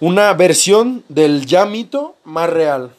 una 0.00 0.32
versión 0.34 1.02
del 1.08 1.46
ya 1.46 1.64
mito 1.66 2.16
más 2.24 2.50
real. 2.50 2.90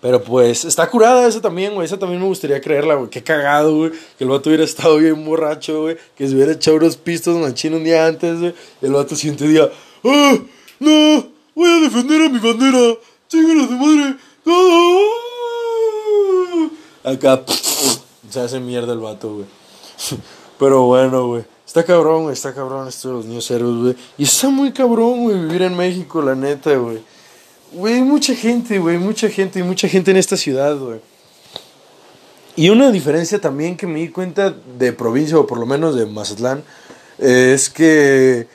Pero 0.00 0.22
pues 0.22 0.66
está 0.66 0.90
curada 0.90 1.26
esa 1.26 1.40
también, 1.40 1.72
güey. 1.74 1.86
Esa 1.86 1.98
también 1.98 2.20
me 2.20 2.26
gustaría 2.26 2.60
creerla, 2.60 2.96
güey. 2.96 3.08
Qué 3.08 3.22
cagado, 3.22 3.74
güey. 3.74 3.92
Que 4.18 4.24
el 4.24 4.30
vato 4.30 4.50
hubiera 4.50 4.64
estado 4.64 4.98
bien 4.98 5.24
borracho, 5.24 5.80
güey. 5.80 5.96
Que 6.14 6.28
se 6.28 6.34
hubiera 6.34 6.52
echado 6.52 6.76
unos 6.76 6.98
pistos 6.98 7.38
machín 7.38 7.72
un 7.72 7.84
día 7.84 8.06
antes, 8.06 8.38
güey. 8.38 8.54
El 8.82 8.92
vato 8.92 9.16
siguiente 9.16 9.48
día, 9.48 9.70
¡ah! 10.04 10.36
¡No! 10.78 11.26
¡Voy 11.54 11.70
a 11.70 11.80
defender 11.80 12.20
a 12.20 12.28
mi 12.28 12.38
bandera! 12.38 12.98
¡Chíngala 13.28 13.66
de 13.66 13.76
madre! 13.76 14.16
¡No! 14.44 15.00
Acá, 17.04 17.42
se 18.28 18.40
hace 18.40 18.60
mierda 18.60 18.92
el 18.92 18.98
vato, 18.98 19.36
güey. 19.36 19.46
Pero 20.58 20.82
bueno, 20.82 21.28
güey. 21.28 21.53
Está 21.66 21.84
cabrón. 21.84 22.32
Está 22.32 22.54
cabrón 22.54 22.88
esto 22.88 23.08
de 23.08 23.14
los 23.14 23.26
niños 23.26 23.50
héroes, 23.50 23.76
güey. 23.76 23.96
Y 24.18 24.24
está 24.24 24.48
muy 24.48 24.72
cabrón, 24.72 25.24
güey, 25.24 25.38
vivir 25.40 25.62
en 25.62 25.76
México, 25.76 26.22
la 26.22 26.34
neta, 26.34 26.74
güey. 26.76 27.02
Güey, 27.72 28.02
mucha 28.02 28.34
gente, 28.34 28.78
güey, 28.78 28.98
mucha 28.98 29.28
gente, 29.28 29.62
mucha 29.62 29.88
gente 29.88 30.10
en 30.10 30.16
esta 30.16 30.36
ciudad, 30.36 30.76
güey. 30.76 31.00
Y 32.56 32.68
una 32.68 32.92
diferencia 32.92 33.40
también 33.40 33.76
que 33.76 33.86
me 33.86 33.98
di 33.98 34.08
cuenta 34.10 34.54
de 34.78 34.92
provincia, 34.92 35.36
o 35.38 35.46
por 35.46 35.58
lo 35.58 35.66
menos 35.66 35.96
de 35.96 36.06
Mazatlán, 36.06 36.62
es 37.18 37.68
que 37.68 38.46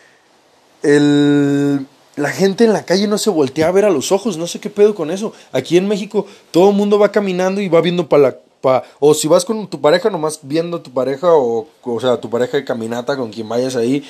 el, 0.84 1.86
la 2.16 2.30
gente 2.30 2.64
en 2.64 2.74
la 2.74 2.86
calle 2.86 3.08
no 3.08 3.18
se 3.18 3.30
voltea 3.30 3.68
a 3.68 3.72
ver 3.72 3.86
a 3.86 3.90
los 3.90 4.12
ojos, 4.12 4.38
no 4.38 4.48
sé 4.48 4.60
qué 4.60 4.70
pedo 4.70 4.96
con 4.96 5.12
eso. 5.12 5.34
Aquí 5.52 5.78
en 5.78 5.88
México 5.88 6.26
todo 6.52 6.70
el 6.70 6.76
mundo 6.76 6.98
va 6.98 7.12
caminando 7.12 7.62
y 7.62 7.68
va 7.68 7.82
viendo 7.82 8.08
para 8.08 8.24
la... 8.24 8.38
O 9.00 9.14
si 9.14 9.28
vas 9.28 9.46
con 9.46 9.68
tu 9.68 9.80
pareja, 9.80 10.10
nomás 10.10 10.40
viendo 10.42 10.78
a 10.78 10.84
tu 10.84 10.92
pareja, 10.92 11.34
o, 11.34 11.68
o 11.82 12.00
sea, 12.00 12.20
tu 12.20 12.30
pareja 12.30 12.58
de 12.58 12.66
caminata 12.66 13.16
con 13.16 13.32
quien 13.32 13.48
vayas 13.48 13.76
ahí, 13.76 14.04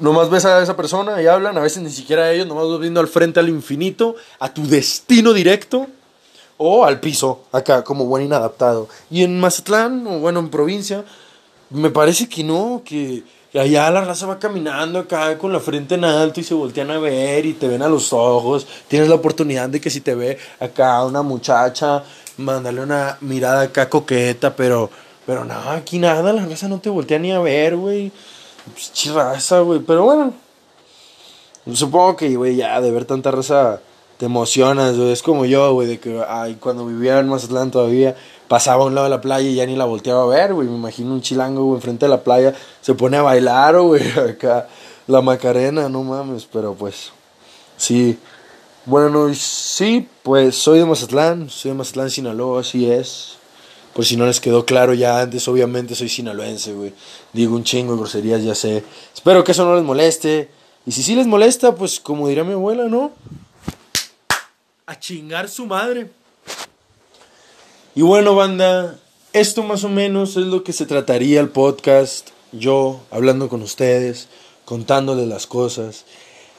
Nomás 0.00 0.28
ves 0.28 0.44
a 0.44 0.60
esa 0.62 0.76
persona 0.76 1.22
y 1.22 1.26
hablan, 1.26 1.56
a 1.56 1.60
veces 1.60 1.82
ni 1.82 1.90
siquiera 1.90 2.24
a 2.24 2.32
ellos, 2.32 2.46
nomás 2.46 2.68
vas 2.68 2.80
viendo 2.80 3.00
al 3.00 3.08
frente 3.08 3.40
al 3.40 3.48
infinito, 3.48 4.16
a 4.40 4.52
tu 4.52 4.66
destino 4.66 5.32
directo 5.32 5.86
o 6.58 6.84
al 6.84 7.00
piso, 7.00 7.44
acá 7.52 7.82
como 7.84 8.04
buen 8.04 8.24
inadaptado. 8.24 8.88
Y 9.10 9.22
en 9.22 9.38
Mazatlán, 9.38 10.06
o 10.06 10.18
bueno, 10.18 10.40
en 10.40 10.50
provincia, 10.50 11.04
me 11.70 11.90
parece 11.90 12.28
que 12.28 12.44
no, 12.44 12.82
que, 12.84 13.22
allá 13.54 13.90
la 13.90 14.04
raza 14.04 14.26
va 14.26 14.38
caminando 14.38 14.98
acá 14.98 15.38
con 15.38 15.52
la 15.52 15.60
frente 15.60 15.94
en 15.94 16.04
alto 16.04 16.40
y 16.40 16.44
se 16.44 16.52
voltean 16.52 16.90
a 16.90 16.98
ver 16.98 17.46
y 17.46 17.54
te 17.54 17.68
ven 17.68 17.80
a 17.80 17.88
los 17.88 18.12
ojos. 18.12 18.66
Tienes 18.88 19.08
la 19.08 19.14
oportunidad 19.14 19.68
de 19.68 19.80
que 19.80 19.88
si 19.88 20.00
te 20.00 20.14
ve 20.14 20.36
acá 20.60 21.02
una 21.04 21.22
muchacha, 21.22 22.02
mandarle 22.36 22.82
una 22.82 23.18
mirada 23.20 23.62
acá 23.62 23.88
coqueta, 23.88 24.54
pero, 24.56 24.90
pero 25.24 25.44
nada, 25.44 25.74
aquí 25.74 25.98
nada, 25.98 26.32
la 26.32 26.46
raza 26.46 26.68
no 26.68 26.78
te 26.78 26.90
voltea 26.90 27.18
ni 27.18 27.32
a 27.32 27.40
ver, 27.40 27.76
güey. 27.76 28.12
Pues 28.72 28.92
chirraza, 28.92 29.60
güey. 29.60 29.80
Pero 29.80 30.04
bueno. 30.04 30.34
Supongo 31.72 32.16
que, 32.16 32.36
güey, 32.36 32.56
ya 32.56 32.80
de 32.80 32.90
ver 32.92 33.06
tanta 33.06 33.30
raza 33.30 33.80
te 34.18 34.26
emocionas, 34.26 34.96
güey. 34.96 35.12
Es 35.12 35.22
como 35.22 35.44
yo, 35.44 35.72
güey, 35.74 35.88
de 35.88 35.98
que 35.98 36.22
ay, 36.28 36.56
cuando 36.56 36.86
vivía 36.86 37.18
en 37.18 37.28
Mazatlán 37.28 37.70
todavía 37.70 38.16
pasaba 38.48 38.84
a 38.84 38.86
un 38.86 38.94
lado 38.94 39.06
de 39.06 39.10
la 39.10 39.20
playa 39.20 39.48
y 39.48 39.54
ya 39.56 39.66
ni 39.66 39.76
la 39.76 39.84
volteaba 39.84 40.22
a 40.22 40.26
ver, 40.26 40.54
güey. 40.54 40.68
Me 40.68 40.76
imagino 40.76 41.12
un 41.12 41.22
chilango, 41.22 41.64
güey, 41.64 41.76
enfrente 41.76 42.06
de 42.06 42.10
la 42.10 42.22
playa. 42.22 42.54
Se 42.80 42.94
pone 42.94 43.16
a 43.16 43.22
bailar, 43.22 43.78
güey, 43.80 44.02
acá. 44.30 44.68
La 45.08 45.20
Macarena, 45.20 45.88
no 45.88 46.02
mames. 46.02 46.46
Pero 46.50 46.74
pues, 46.74 47.12
sí. 47.76 48.18
Bueno, 48.86 49.34
sí, 49.34 50.08
pues 50.22 50.54
soy 50.54 50.78
de 50.78 50.84
Mazatlán. 50.84 51.50
Soy 51.50 51.72
de 51.72 51.76
Mazatlán, 51.76 52.08
Sinaloa, 52.08 52.60
así 52.60 52.88
es. 52.88 53.36
Por 53.92 54.04
si 54.04 54.16
no 54.16 54.26
les 54.26 54.40
quedó 54.40 54.64
claro 54.64 54.94
ya 54.94 55.20
antes, 55.20 55.48
obviamente 55.48 55.96
soy 55.96 56.08
sinaloense, 56.08 56.72
güey. 56.72 56.92
Digo 57.32 57.56
un 57.56 57.64
chingo 57.64 57.94
de 57.94 57.98
groserías, 57.98 58.44
ya 58.44 58.54
sé. 58.54 58.84
Espero 59.12 59.42
que 59.42 59.50
eso 59.52 59.64
no 59.64 59.74
les 59.74 59.82
moleste. 59.82 60.50
Y 60.86 60.92
si 60.92 61.02
sí 61.02 61.16
les 61.16 61.26
molesta, 61.26 61.74
pues 61.74 61.98
como 61.98 62.28
diría 62.28 62.44
mi 62.44 62.52
abuela, 62.52 62.84
¿no? 62.84 63.10
A 64.86 65.00
chingar 65.00 65.48
su 65.48 65.66
madre. 65.66 66.10
Y 67.96 68.02
bueno, 68.02 68.36
banda, 68.36 69.00
esto 69.32 69.64
más 69.64 69.82
o 69.82 69.88
menos 69.88 70.36
es 70.36 70.44
lo 70.44 70.62
que 70.62 70.72
se 70.72 70.86
trataría 70.86 71.40
el 71.40 71.48
podcast. 71.48 72.28
Yo 72.52 73.00
hablando 73.10 73.48
con 73.48 73.62
ustedes, 73.62 74.28
contándoles 74.64 75.26
las 75.26 75.48
cosas. 75.48 76.04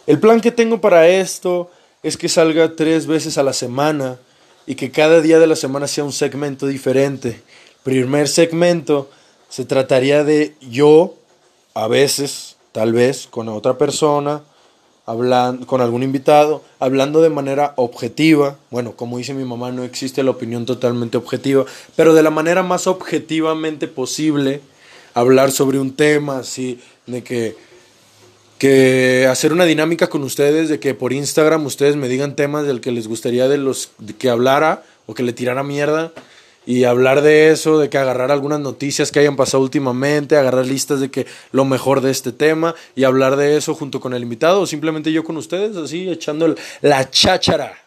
El 0.07 0.19
plan 0.19 0.41
que 0.41 0.51
tengo 0.51 0.81
para 0.81 1.07
esto 1.07 1.71
es 2.03 2.17
que 2.17 2.29
salga 2.29 2.75
tres 2.75 3.07
veces 3.07 3.37
a 3.37 3.43
la 3.43 3.53
semana 3.53 4.17
y 4.65 4.75
que 4.75 4.91
cada 4.91 5.21
día 5.21 5.39
de 5.39 5.47
la 5.47 5.55
semana 5.55 5.87
sea 5.87 6.03
un 6.03 6.11
segmento 6.11 6.67
diferente. 6.67 7.41
Primer 7.83 8.27
segmento 8.27 9.09
se 9.49 9.65
trataría 9.65 10.23
de 10.23 10.55
yo, 10.61 11.15
a 11.73 11.87
veces, 11.87 12.57
tal 12.71 12.93
vez, 12.93 13.27
con 13.27 13.47
otra 13.49 13.77
persona, 13.77 14.41
hablando, 15.05 15.65
con 15.65 15.79
algún 15.79 16.03
invitado, 16.03 16.61
hablando 16.79 17.21
de 17.21 17.29
manera 17.29 17.73
objetiva. 17.77 18.57
Bueno, 18.69 18.91
como 18.95 19.17
dice 19.17 19.33
mi 19.33 19.45
mamá, 19.45 19.71
no 19.71 19.83
existe 19.83 20.21
la 20.21 20.31
opinión 20.31 20.65
totalmente 20.65 21.17
objetiva, 21.17 21.65
pero 21.95 22.13
de 22.13 22.23
la 22.23 22.29
manera 22.29 22.61
más 22.61 22.87
objetivamente 22.87 23.87
posible, 23.87 24.61
hablar 25.13 25.51
sobre 25.51 25.79
un 25.79 25.95
tema, 25.95 26.39
así, 26.39 26.79
de 27.05 27.23
que, 27.23 27.55
que 28.57 29.27
hacer 29.29 29.53
una 29.53 29.65
dinámica 29.65 30.07
con 30.07 30.23
ustedes, 30.23 30.69
de 30.69 30.79
que 30.79 30.93
por 30.93 31.13
Instagram 31.13 31.65
ustedes 31.65 31.95
me 31.95 32.07
digan 32.07 32.35
temas 32.35 32.65
del 32.65 32.81
que 32.81 32.91
les 32.91 33.07
gustaría 33.07 33.47
de 33.47 33.57
los 33.57 33.91
que 34.17 34.29
hablara 34.29 34.83
o 35.05 35.13
que 35.13 35.23
le 35.23 35.33
tirara 35.33 35.63
mierda 35.63 36.11
y 36.67 36.83
hablar 36.83 37.21
de 37.21 37.51
eso, 37.51 37.79
de 37.79 37.89
que 37.89 37.97
agarrar 37.97 38.29
algunas 38.29 38.59
noticias 38.59 39.11
que 39.11 39.19
hayan 39.19 39.37
pasado 39.37 39.63
últimamente, 39.63 40.35
agarrar 40.35 40.65
listas 40.65 40.99
de 40.99 41.09
que 41.09 41.25
lo 41.53 41.63
mejor 41.63 42.01
de 42.01 42.11
este 42.11 42.33
tema 42.33 42.75
y 42.93 43.05
hablar 43.05 43.37
de 43.37 43.55
eso 43.55 43.73
junto 43.73 44.01
con 44.01 44.13
el 44.13 44.23
invitado 44.23 44.59
o 44.59 44.67
simplemente 44.67 45.13
yo 45.13 45.23
con 45.23 45.37
ustedes, 45.37 45.77
así 45.77 46.09
echando 46.09 46.53
la 46.81 47.09
cháchara. 47.09 47.77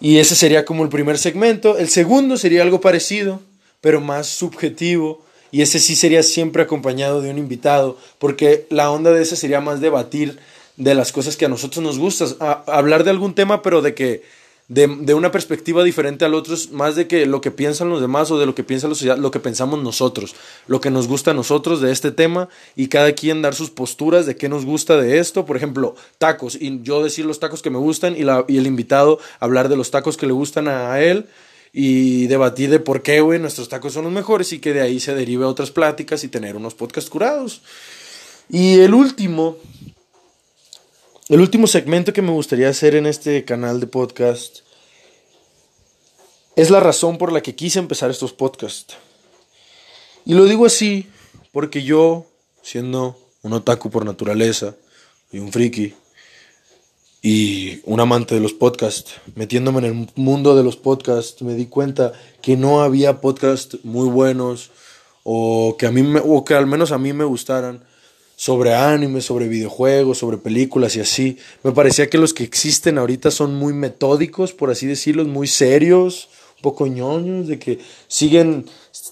Y 0.00 0.18
ese 0.18 0.36
sería 0.36 0.64
como 0.64 0.84
el 0.84 0.88
primer 0.88 1.18
segmento. 1.18 1.76
El 1.76 1.88
segundo 1.88 2.36
sería 2.36 2.62
algo 2.62 2.80
parecido, 2.80 3.40
pero 3.80 4.00
más 4.00 4.28
subjetivo. 4.28 5.24
Y 5.50 5.62
ese 5.62 5.78
sí 5.78 5.96
sería 5.96 6.22
siempre 6.22 6.62
acompañado 6.62 7.20
de 7.22 7.30
un 7.30 7.38
invitado, 7.38 7.96
porque 8.18 8.66
la 8.70 8.90
onda 8.90 9.12
de 9.12 9.22
ese 9.22 9.36
sería 9.36 9.60
más 9.60 9.80
debatir 9.80 10.38
de 10.76 10.94
las 10.94 11.12
cosas 11.12 11.36
que 11.36 11.46
a 11.46 11.48
nosotros 11.48 11.84
nos 11.84 11.98
gustan, 11.98 12.28
hablar 12.66 13.04
de 13.04 13.10
algún 13.10 13.34
tema, 13.34 13.62
pero 13.62 13.82
de 13.82 13.94
que 13.94 14.22
de, 14.68 14.86
de, 15.00 15.14
una 15.14 15.32
perspectiva 15.32 15.82
diferente 15.82 16.26
al 16.26 16.34
otro, 16.34 16.54
más 16.72 16.94
de 16.94 17.08
que 17.08 17.24
lo 17.24 17.40
que 17.40 17.50
piensan 17.50 17.88
los 17.88 18.02
demás 18.02 18.30
o 18.30 18.38
de 18.38 18.44
lo 18.44 18.54
que 18.54 18.64
piensa 18.64 18.86
la 18.86 18.94
sociedad, 18.94 19.16
lo 19.16 19.30
que 19.30 19.40
pensamos 19.40 19.82
nosotros, 19.82 20.36
lo 20.66 20.80
que 20.82 20.90
nos 20.90 21.08
gusta 21.08 21.30
a 21.30 21.34
nosotros 21.34 21.80
de 21.80 21.90
este 21.90 22.12
tema 22.12 22.50
y 22.76 22.88
cada 22.88 23.12
quien 23.12 23.40
dar 23.40 23.54
sus 23.54 23.70
posturas 23.70 24.26
de 24.26 24.36
qué 24.36 24.50
nos 24.50 24.66
gusta 24.66 24.98
de 24.98 25.18
esto. 25.18 25.46
Por 25.46 25.56
ejemplo, 25.56 25.96
tacos, 26.18 26.54
y 26.54 26.82
yo 26.82 27.02
decir 27.02 27.24
los 27.24 27.40
tacos 27.40 27.62
que 27.62 27.70
me 27.70 27.78
gustan 27.78 28.14
y, 28.14 28.24
la, 28.24 28.44
y 28.46 28.58
el 28.58 28.66
invitado 28.66 29.18
hablar 29.40 29.70
de 29.70 29.76
los 29.76 29.90
tacos 29.90 30.18
que 30.18 30.26
le 30.26 30.32
gustan 30.34 30.68
a 30.68 31.00
él 31.00 31.26
y 31.72 32.26
debatir 32.26 32.70
de 32.70 32.80
por 32.80 33.02
qué, 33.02 33.20
nuestros 33.38 33.68
tacos 33.68 33.92
son 33.92 34.04
los 34.04 34.12
mejores 34.12 34.52
y 34.52 34.58
que 34.58 34.72
de 34.72 34.80
ahí 34.80 35.00
se 35.00 35.14
derive 35.14 35.44
a 35.44 35.48
otras 35.48 35.70
pláticas 35.70 36.24
y 36.24 36.28
tener 36.28 36.56
unos 36.56 36.74
podcasts 36.74 37.10
curados. 37.10 37.62
Y 38.48 38.80
el 38.80 38.94
último, 38.94 39.56
el 41.28 41.40
último 41.40 41.66
segmento 41.66 42.12
que 42.12 42.22
me 42.22 42.30
gustaría 42.30 42.68
hacer 42.68 42.94
en 42.94 43.06
este 43.06 43.44
canal 43.44 43.80
de 43.80 43.86
podcast 43.86 44.60
es 46.56 46.70
la 46.70 46.80
razón 46.80 47.18
por 47.18 47.32
la 47.32 47.42
que 47.42 47.54
quise 47.54 47.78
empezar 47.78 48.10
estos 48.10 48.32
podcasts. 48.32 48.96
Y 50.24 50.34
lo 50.34 50.46
digo 50.46 50.66
así 50.66 51.06
porque 51.52 51.82
yo, 51.82 52.26
siendo 52.62 53.18
un 53.42 53.52
otaku 53.52 53.90
por 53.90 54.04
naturaleza 54.04 54.74
y 55.30 55.38
un 55.38 55.52
friki 55.52 55.94
y 57.22 57.80
un 57.84 58.00
amante 58.00 58.34
de 58.34 58.40
los 58.40 58.52
podcasts, 58.52 59.14
metiéndome 59.34 59.80
en 59.80 59.84
el 59.84 60.08
mundo 60.14 60.56
de 60.56 60.62
los 60.62 60.76
podcasts, 60.76 61.42
me 61.42 61.54
di 61.54 61.66
cuenta 61.66 62.12
que 62.42 62.56
no 62.56 62.82
había 62.82 63.20
podcasts 63.20 63.78
muy 63.82 64.08
buenos 64.08 64.70
o 65.24 65.76
que 65.78 65.86
a 65.86 65.90
mí 65.90 66.02
o 66.24 66.44
que 66.44 66.54
al 66.54 66.66
menos 66.66 66.92
a 66.92 66.98
mí 66.98 67.12
me 67.12 67.24
gustaran 67.24 67.82
sobre 68.38 68.72
anime, 68.72 69.20
sobre 69.20 69.48
videojuegos, 69.48 70.18
sobre 70.18 70.38
películas 70.38 70.94
y 70.94 71.00
así. 71.00 71.38
Me 71.64 71.72
parecía 71.72 72.08
que 72.08 72.18
los 72.18 72.32
que 72.32 72.44
existen 72.44 72.96
ahorita 72.96 73.32
son 73.32 73.56
muy 73.56 73.72
metódicos, 73.72 74.52
por 74.52 74.70
así 74.70 74.86
decirlo, 74.86 75.24
muy 75.24 75.48
serios, 75.48 76.28
un 76.56 76.62
poco 76.62 76.86
ñoños, 76.86 77.48
de 77.48 77.58
que 77.58 77.80
siguen, 78.06 78.66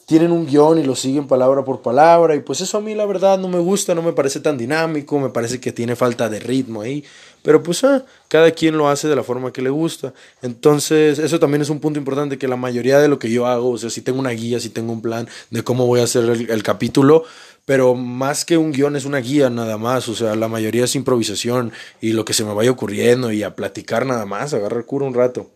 tienen 0.06 0.30
un 0.30 0.46
guion 0.46 0.78
y 0.78 0.84
lo 0.84 0.94
siguen 0.94 1.26
palabra 1.26 1.64
por 1.64 1.82
palabra. 1.82 2.36
Y 2.36 2.40
pues 2.40 2.60
eso 2.60 2.78
a 2.78 2.80
mí 2.80 2.94
la 2.94 3.04
verdad 3.04 3.38
no 3.38 3.48
me 3.48 3.58
gusta, 3.58 3.94
no 3.94 4.02
me 4.02 4.12
parece 4.12 4.38
tan 4.38 4.56
dinámico, 4.56 5.18
me 5.18 5.30
parece 5.30 5.60
que 5.60 5.72
tiene 5.72 5.96
falta 5.96 6.28
de 6.28 6.38
ritmo 6.38 6.80
ahí. 6.80 7.04
Pero 7.42 7.62
pues 7.62 7.82
ah, 7.84 8.04
cada 8.28 8.52
quien 8.52 8.78
lo 8.78 8.88
hace 8.88 9.08
de 9.08 9.16
la 9.16 9.24
forma 9.24 9.52
que 9.52 9.62
le 9.62 9.70
gusta. 9.70 10.14
Entonces 10.42 11.18
eso 11.18 11.40
también 11.40 11.62
es 11.62 11.70
un 11.70 11.80
punto 11.80 11.98
importante, 11.98 12.38
que 12.38 12.46
la 12.46 12.56
mayoría 12.56 13.00
de 13.00 13.08
lo 13.08 13.18
que 13.18 13.30
yo 13.30 13.46
hago, 13.46 13.70
o 13.70 13.78
sea, 13.78 13.90
si 13.90 14.00
tengo 14.00 14.20
una 14.20 14.30
guía, 14.30 14.60
si 14.60 14.70
tengo 14.70 14.92
un 14.92 15.02
plan 15.02 15.28
de 15.50 15.62
cómo 15.62 15.86
voy 15.86 16.00
a 16.00 16.04
hacer 16.04 16.24
el, 16.24 16.62
capítulo, 16.62 17.24
pero 17.64 17.94
más 17.94 18.44
que 18.44 18.56
un 18.56 18.72
guion 18.72 18.96
es 18.96 19.04
una 19.04 19.18
guía 19.18 19.50
nada 19.50 19.76
más, 19.76 20.08
o 20.08 20.14
sea, 20.14 20.34
la 20.36 20.48
mayoría 20.48 20.84
es 20.84 20.94
improvisación 20.94 21.72
y 22.00 22.12
lo 22.12 22.24
que 22.24 22.32
se 22.32 22.44
me 22.44 22.54
vaya 22.54 22.70
ocurriendo 22.70 23.32
y 23.32 23.42
a 23.42 23.54
platicar 23.54 24.06
nada 24.06 24.24
más, 24.24 24.54
agarrar 24.54 24.84
cura 24.84 25.04
un 25.04 25.14
rato. 25.14 25.50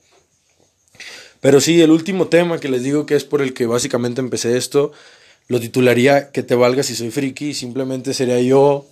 Pero 1.40 1.60
sí, 1.60 1.80
el 1.80 1.90
último 1.90 2.28
tema 2.28 2.58
que 2.58 2.68
les 2.68 2.82
digo 2.82 3.06
que 3.06 3.16
es 3.16 3.24
por 3.24 3.42
el 3.42 3.54
que 3.54 3.66
básicamente 3.66 4.20
empecé 4.20 4.56
esto, 4.56 4.92
lo 5.48 5.58
titularía 5.58 6.30
Que 6.30 6.42
te 6.42 6.54
valga 6.54 6.82
si 6.82 6.94
soy 6.94 7.10
friki, 7.10 7.54
simplemente 7.54 8.14
sería 8.14 8.40
yo 8.40 8.86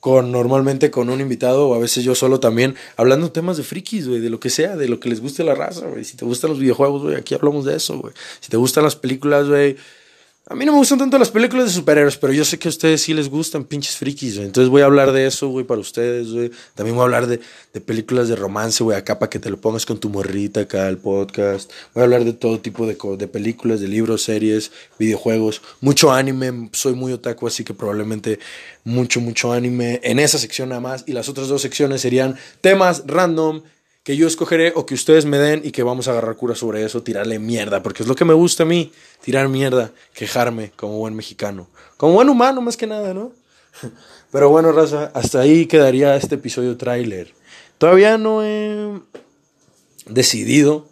con 0.00 0.30
normalmente 0.30 0.92
con 0.92 1.10
un 1.10 1.20
invitado 1.20 1.68
o 1.68 1.74
a 1.74 1.78
veces 1.78 2.04
yo 2.04 2.14
solo 2.14 2.38
también 2.38 2.76
hablando 2.96 3.32
temas 3.32 3.56
de 3.56 3.64
frikis, 3.64 4.06
güey, 4.06 4.20
de 4.20 4.30
lo 4.30 4.38
que 4.38 4.48
sea, 4.48 4.76
de 4.76 4.88
lo 4.88 5.00
que 5.00 5.08
les 5.08 5.20
guste 5.20 5.42
la 5.42 5.56
raza, 5.56 5.86
güey. 5.86 6.04
Si 6.04 6.16
te 6.16 6.24
gustan 6.24 6.50
los 6.50 6.60
videojuegos, 6.60 7.02
güey, 7.02 7.16
aquí 7.16 7.34
hablamos 7.34 7.64
de 7.64 7.76
eso, 7.76 7.98
güey. 7.98 8.14
Si 8.40 8.48
te 8.48 8.56
gustan 8.56 8.84
las 8.84 8.94
películas, 8.94 9.48
güey, 9.48 9.76
a 10.50 10.54
mí 10.54 10.64
no 10.64 10.72
me 10.72 10.78
gustan 10.78 10.98
tanto 10.98 11.18
las 11.18 11.30
películas 11.30 11.66
de 11.66 11.72
superhéroes, 11.72 12.16
pero 12.16 12.32
yo 12.32 12.42
sé 12.42 12.58
que 12.58 12.68
a 12.68 12.70
ustedes 12.70 13.02
sí 13.02 13.12
les 13.12 13.28
gustan 13.28 13.64
pinches 13.64 13.96
frikis, 13.96 14.36
güey. 14.36 14.46
Entonces 14.46 14.70
voy 14.70 14.80
a 14.80 14.86
hablar 14.86 15.12
de 15.12 15.26
eso, 15.26 15.48
güey, 15.48 15.66
para 15.66 15.78
ustedes, 15.78 16.32
güey. 16.32 16.50
También 16.74 16.96
voy 16.96 17.02
a 17.02 17.04
hablar 17.04 17.26
de, 17.26 17.38
películas 17.80 18.28
de 18.28 18.36
romance, 18.36 18.82
güey, 18.82 18.96
acá 18.96 19.18
para 19.18 19.28
que 19.28 19.38
te 19.38 19.50
lo 19.50 19.60
pongas 19.60 19.84
con 19.84 20.00
tu 20.00 20.08
morrita 20.08 20.60
acá 20.60 20.86
al 20.86 20.96
podcast. 20.96 21.70
Voy 21.92 22.00
a 22.00 22.04
hablar 22.04 22.24
de 22.24 22.32
todo 22.32 22.60
tipo 22.60 22.86
de, 22.86 22.96
de 23.18 23.28
películas, 23.28 23.80
de 23.80 23.88
libros, 23.88 24.22
series, 24.22 24.72
videojuegos. 24.98 25.60
Mucho 25.82 26.12
anime, 26.12 26.70
soy 26.72 26.94
muy 26.94 27.12
otaku, 27.12 27.46
así 27.46 27.62
que 27.62 27.74
probablemente 27.74 28.38
mucho, 28.84 29.20
mucho 29.20 29.52
anime 29.52 30.00
en 30.02 30.18
esa 30.18 30.38
sección 30.38 30.70
nada 30.70 30.80
más. 30.80 31.04
Y 31.06 31.12
las 31.12 31.28
otras 31.28 31.48
dos 31.48 31.60
secciones 31.60 32.00
serían 32.00 32.36
temas 32.62 33.02
random 33.06 33.60
que 34.08 34.16
yo 34.16 34.26
escogeré 34.26 34.72
o 34.74 34.86
que 34.86 34.94
ustedes 34.94 35.26
me 35.26 35.36
den 35.36 35.60
y 35.62 35.70
que 35.70 35.82
vamos 35.82 36.08
a 36.08 36.12
agarrar 36.12 36.34
cura 36.34 36.54
sobre 36.54 36.82
eso, 36.82 37.02
tirarle 37.02 37.38
mierda, 37.38 37.82
porque 37.82 38.02
es 38.02 38.08
lo 38.08 38.14
que 38.14 38.24
me 38.24 38.32
gusta 38.32 38.62
a 38.62 38.66
mí, 38.66 38.90
tirar 39.22 39.50
mierda, 39.50 39.92
quejarme 40.14 40.72
como 40.76 40.96
buen 40.96 41.12
mexicano, 41.12 41.68
como 41.98 42.14
buen 42.14 42.30
humano 42.30 42.62
más 42.62 42.78
que 42.78 42.86
nada, 42.86 43.12
¿no? 43.12 43.32
Pero 44.32 44.48
bueno, 44.48 44.72
raza, 44.72 45.10
hasta 45.12 45.40
ahí 45.40 45.66
quedaría 45.66 46.16
este 46.16 46.36
episodio 46.36 46.78
tráiler. 46.78 47.34
Todavía 47.76 48.16
no 48.16 48.42
he 48.42 48.98
decidido 50.06 50.88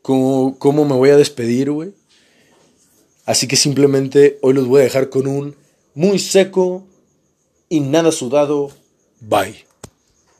cómo, 0.00 0.58
cómo 0.58 0.86
me 0.86 0.94
voy 0.94 1.10
a 1.10 1.18
despedir, 1.18 1.70
güey. 1.70 1.92
Así 3.26 3.46
que 3.46 3.56
simplemente 3.56 4.38
hoy 4.40 4.54
los 4.54 4.66
voy 4.66 4.80
a 4.80 4.84
dejar 4.84 5.10
con 5.10 5.26
un 5.26 5.54
muy 5.92 6.18
seco 6.18 6.86
y 7.68 7.80
nada 7.80 8.10
sudado. 8.10 8.70
Bye. 9.20 9.66